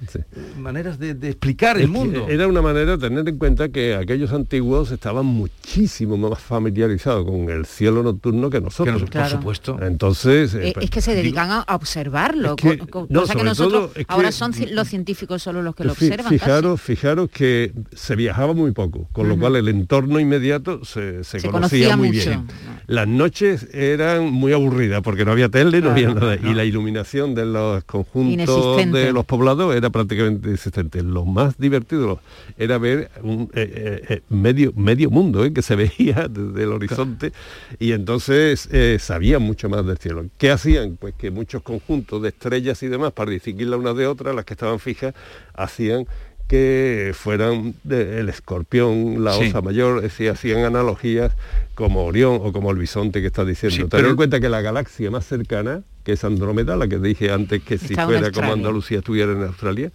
[0.58, 2.26] maneras de, explicar el mundo.
[2.28, 7.48] Era una manera de tener en cuenta que aquellos antiguos estaban muchísimo más familiarizados con
[7.50, 9.02] el cielo nocturno que nosotros.
[9.10, 9.78] Por supuesto.
[9.80, 10.54] Entonces...
[10.54, 15.62] Eh, es que se dedican a observarlo, cosa que nosotros ahora son los científicos solo
[15.62, 16.28] los que lo observan.
[16.28, 21.96] Fijaros, fijaros que se viajaba muy poco, con lo cual el entorno inmediato se, conocía,
[21.96, 22.46] muy bien.
[22.90, 26.34] Las noches eran muy aburridas porque no había tele, no había nada.
[26.34, 31.00] Y la iluminación de los conjuntos de los poblados era prácticamente inexistente.
[31.04, 32.20] Lo más divertido
[32.58, 37.32] era ver un eh, eh, eh, medio, medio mundo que se veía desde el horizonte
[37.78, 38.68] y entonces
[38.98, 40.24] sabían mucho más del cielo.
[40.36, 40.96] ¿Qué hacían?
[40.96, 44.54] Pues que muchos conjuntos de estrellas y demás, para distinguir una de otra, las que
[44.54, 45.14] estaban fijas,
[45.54, 46.08] hacían
[46.50, 51.30] que fueran el escorpión, la osa mayor, si hacían analogías
[51.76, 53.86] como Orión o como el bisonte que está diciendo.
[53.88, 57.62] Ten en cuenta que la galaxia más cercana, que es Andrómeda, la que dije antes
[57.62, 59.92] que si fuera como Andalucía estuviera en Australia,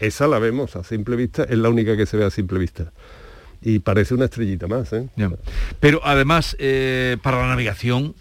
[0.00, 2.90] esa la vemos a simple vista, es la única que se ve a simple vista
[3.60, 4.90] y parece una estrellita más.
[4.94, 5.10] ¿eh?
[5.78, 8.14] Pero además, eh, para la navegación,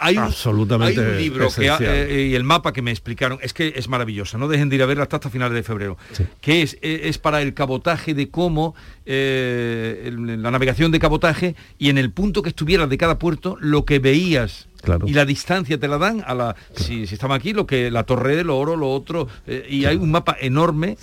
[0.00, 3.52] hay un, absolutamente hay un libro que eh, y el mapa que me explicaron es
[3.52, 4.38] que es maravilloso.
[4.38, 5.96] No dejen de ir a verla hasta, finales de febrero.
[6.40, 8.74] Que es, eh, es para el cabotaje de cómo
[9.06, 13.84] eh, la navegación de cabotaje y en el punto que estuvieras de cada puerto lo
[13.84, 14.68] que veías
[15.06, 16.56] Y la distancia te la dan a la.
[16.76, 19.28] Si, si, estamos aquí, lo que la torre del oro, lo otro.
[19.46, 20.96] y hay un mapa enorme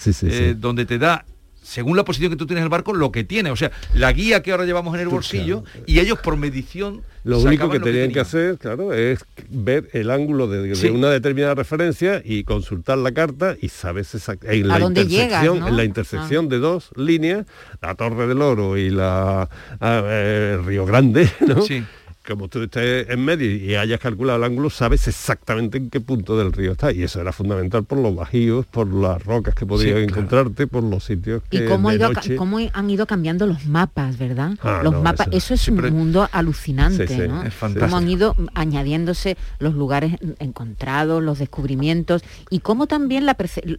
[0.58, 1.26] donde te da
[1.62, 3.52] según la posición que tú tienes en el barco, lo que tiene.
[3.52, 7.04] O sea, la guía que ahora llevamos en el bolsillo y ellos por medición...
[7.24, 12.20] Lo único que tenían que, hacer, claro, es ver el ángulo de, una determinada referencia
[12.26, 17.46] y consultar la carta y sabes en, la intersección, en la intersección de dos líneas,
[17.80, 19.48] la Torre del Oro y la
[19.80, 21.62] ah, eh, Río Grande, ¿no?
[21.62, 21.84] Sí
[22.26, 26.38] como tú estés en medio y hayas calculado el ángulo, sabes exactamente en qué punto
[26.38, 26.92] del río está.
[26.92, 31.04] Y eso era fundamental por los bajíos, por las rocas que podías encontrarte, por los
[31.04, 34.52] sitios que Y cómo, han ido cambiando los mapas, ¿verdad?
[34.62, 37.44] Ah, los mapas, eso, es un mundo alucinante, ¿no?
[37.44, 43.26] Es Cómo han ido añadiéndose los lugares encontrados, los descubrimientos, y cómo también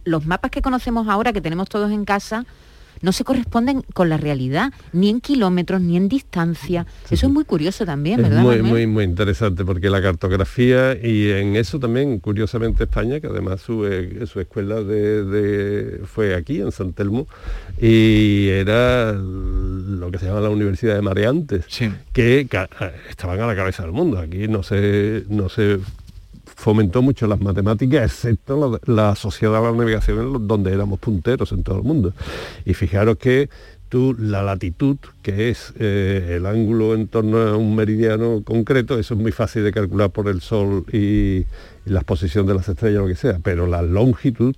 [0.05, 2.45] los mapas que conocemos ahora, que tenemos todos en casa,
[3.03, 6.87] no se corresponden con la realidad, ni en kilómetros, ni en distancia.
[7.11, 8.41] eso es muy curioso también, ¿verdad?
[8.41, 13.61] muy, muy, muy interesante, porque la cartografía, y en eso también, curiosamente, España, que además
[13.61, 17.27] su, eh, su escuela de, fue aquí, en San Telmo,
[17.79, 21.65] y era lo que se llama la Universidad de Mareantes,
[22.13, 22.47] que eh,
[23.09, 24.17] estaban a la cabeza del mundo.
[24.17, 25.79] Aquí no se, no se
[26.63, 31.79] fomentó mucho las matemáticas, excepto la, asociada a la navegación, donde éramos punteros en todo
[31.79, 32.13] el mundo.
[32.63, 33.49] Y fijaros que
[33.89, 39.13] tú, la latitud, que es eh, el ángulo en torno a un meridiano concreto, eso
[39.13, 41.45] es muy fácil de calcular por el Sol y, y
[41.85, 44.55] la exposición de las estrellas, lo que sea, pero la longitud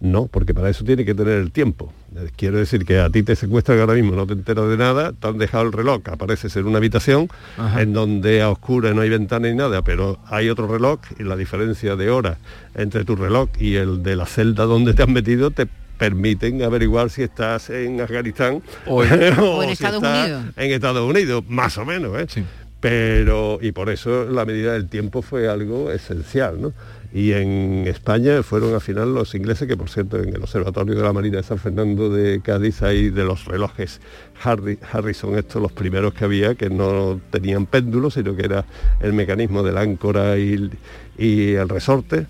[0.00, 1.92] no, porque para eso tiene que tener el tiempo.
[2.36, 5.26] Quiero decir que a ti te secuestran ahora mismo, no te enteras de nada, te
[5.26, 7.28] han dejado el reloj, apareces en una habitación
[7.76, 11.36] en donde a oscura no hay ventana ni nada, pero hay otro reloj y la
[11.36, 12.38] diferencia de horas
[12.76, 15.66] entre tu reloj y el de la celda donde te han metido te
[15.98, 19.12] permiten averiguar si estás en Afganistán o en,
[19.70, 20.44] Estados Unidos.
[20.56, 22.16] En Estados Unidos, más o menos.
[22.18, 22.44] ¿eh?
[22.80, 26.72] pero y por eso la medida del tiempo fue algo esencial, ¿no?
[27.12, 31.02] Y en España fueron al final los ingleses, que por cierto en el Observatorio de
[31.02, 34.00] la Marina de San Fernando de Cádiz hay de los relojes
[34.42, 38.66] Harrison, estos los primeros que había, que no tenían péndulos, sino que era
[39.00, 40.70] el mecanismo del áncora y,
[41.16, 42.26] y el resorte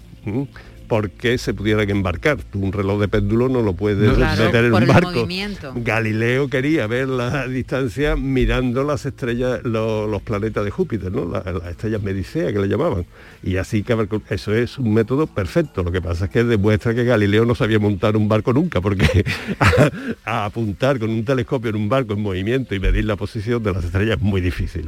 [0.88, 2.38] porque se pudieran embarcar.
[2.54, 5.28] un reloj de péndulo no lo puedes meter en un barco.
[5.76, 11.26] Galileo quería ver la distancia mirando las estrellas, los, planetas de Júpiter, ¿no?
[11.26, 13.04] las, estrellas Medicea que le llamaban.
[13.42, 13.96] Y así que
[14.30, 15.82] eso es un método perfecto.
[15.82, 19.24] Lo que pasa es que demuestra que Galileo no sabía montar un barco nunca, porque
[20.24, 23.72] a, apuntar con un telescopio en un barco en movimiento y medir la posición de
[23.72, 24.86] las estrellas es muy difícil.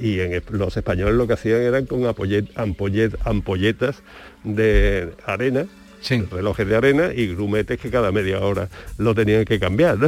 [0.00, 4.02] Y en, los españoles lo que hacían eran con ampolletas
[4.44, 5.66] de arena,
[6.30, 8.68] relojes de arena y grumetes que cada media hora
[8.98, 9.98] lo tenían que cambiar.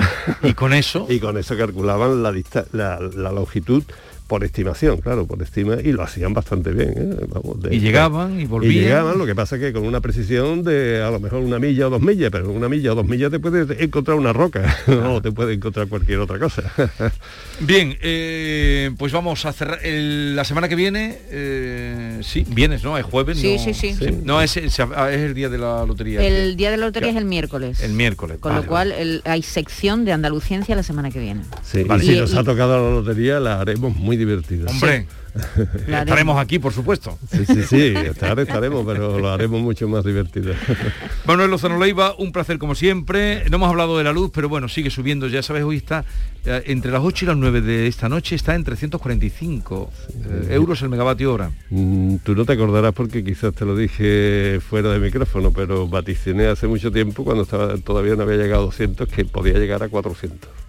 [0.42, 1.06] ¿Y con eso?
[1.10, 2.34] y con eso calculaban la,
[2.72, 3.84] la, la longitud
[4.26, 6.94] por estimación, claro, por estima, y lo hacían bastante bien.
[6.96, 7.68] ¿eh?
[7.70, 8.72] y llegaban y volvían.
[8.72, 11.58] Y llegaban, lo que pasa es que con una precisión de a lo mejor una
[11.58, 14.76] milla o dos millas, pero una milla o dos millas te puedes encontrar una roca,
[15.08, 16.62] o te puede encontrar cualquier otra cosa.
[17.60, 19.80] bien, eh, pues vamos a cerrar.
[19.84, 22.96] la semana que viene, eh, sí, vienes, ¿no?
[22.96, 23.38] Es jueves.
[23.38, 23.94] Sí, sí, sí,
[24.24, 26.22] No, es, el día de la lotería.
[26.22, 27.82] El día de la lotería es el miércoles.
[27.82, 28.38] El miércoles.
[28.40, 31.42] Con lo cual hay sección de Andalucía la semana que viene.
[31.62, 34.70] Sí, si nos ha tocado la lotería, la haremos muy divertida.
[34.70, 35.06] Hombre.
[35.88, 37.18] Estaremos aquí, por supuesto.
[37.28, 40.54] Sí, sí, sí, estaremos, pero lo haremos mucho más divertido.
[41.26, 43.44] Manuel Lozano Leiva, un placer como siempre.
[43.50, 45.26] No hemos hablado de la luz, pero bueno, sigue subiendo.
[45.26, 46.04] Ya sabes, hoy está
[46.44, 50.82] eh, entre las 8 y las 9 de esta noche, está en 345 eh, euros
[50.82, 51.50] el megavatio hora.
[51.70, 56.46] Mm, tú no te acordarás porque quizás te lo dije fuera de micrófono, pero vaticiné
[56.46, 59.88] hace mucho tiempo, cuando estaba, todavía no había llegado a 200, que podía llegar a
[59.88, 60.64] 400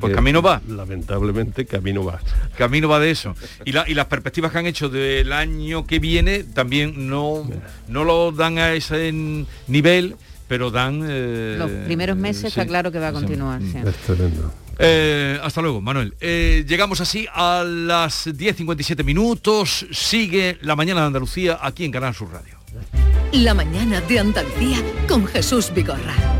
[0.00, 0.60] pues camino va.
[0.68, 2.20] Lamentablemente camino va.
[2.56, 3.34] Camino va de eso.
[3.64, 7.48] Y, las perspectivas que han hecho del año que viene también no,
[7.88, 9.12] no lo dan a ese
[9.66, 10.16] nivel,
[10.48, 11.02] pero dan...
[11.08, 13.60] Eh, Los primeros meses está claro que va a continuar.
[13.62, 14.52] Es tremendo.
[14.82, 16.14] Eh, hasta luego, Manuel.
[16.20, 19.86] Eh, llegamos así a las 10.57 minutos.
[19.92, 22.58] Sigue la mañana de Andalucía aquí en Canal Sur Radio.
[23.32, 26.39] La mañana de Andalucía con Jesús Vigorra.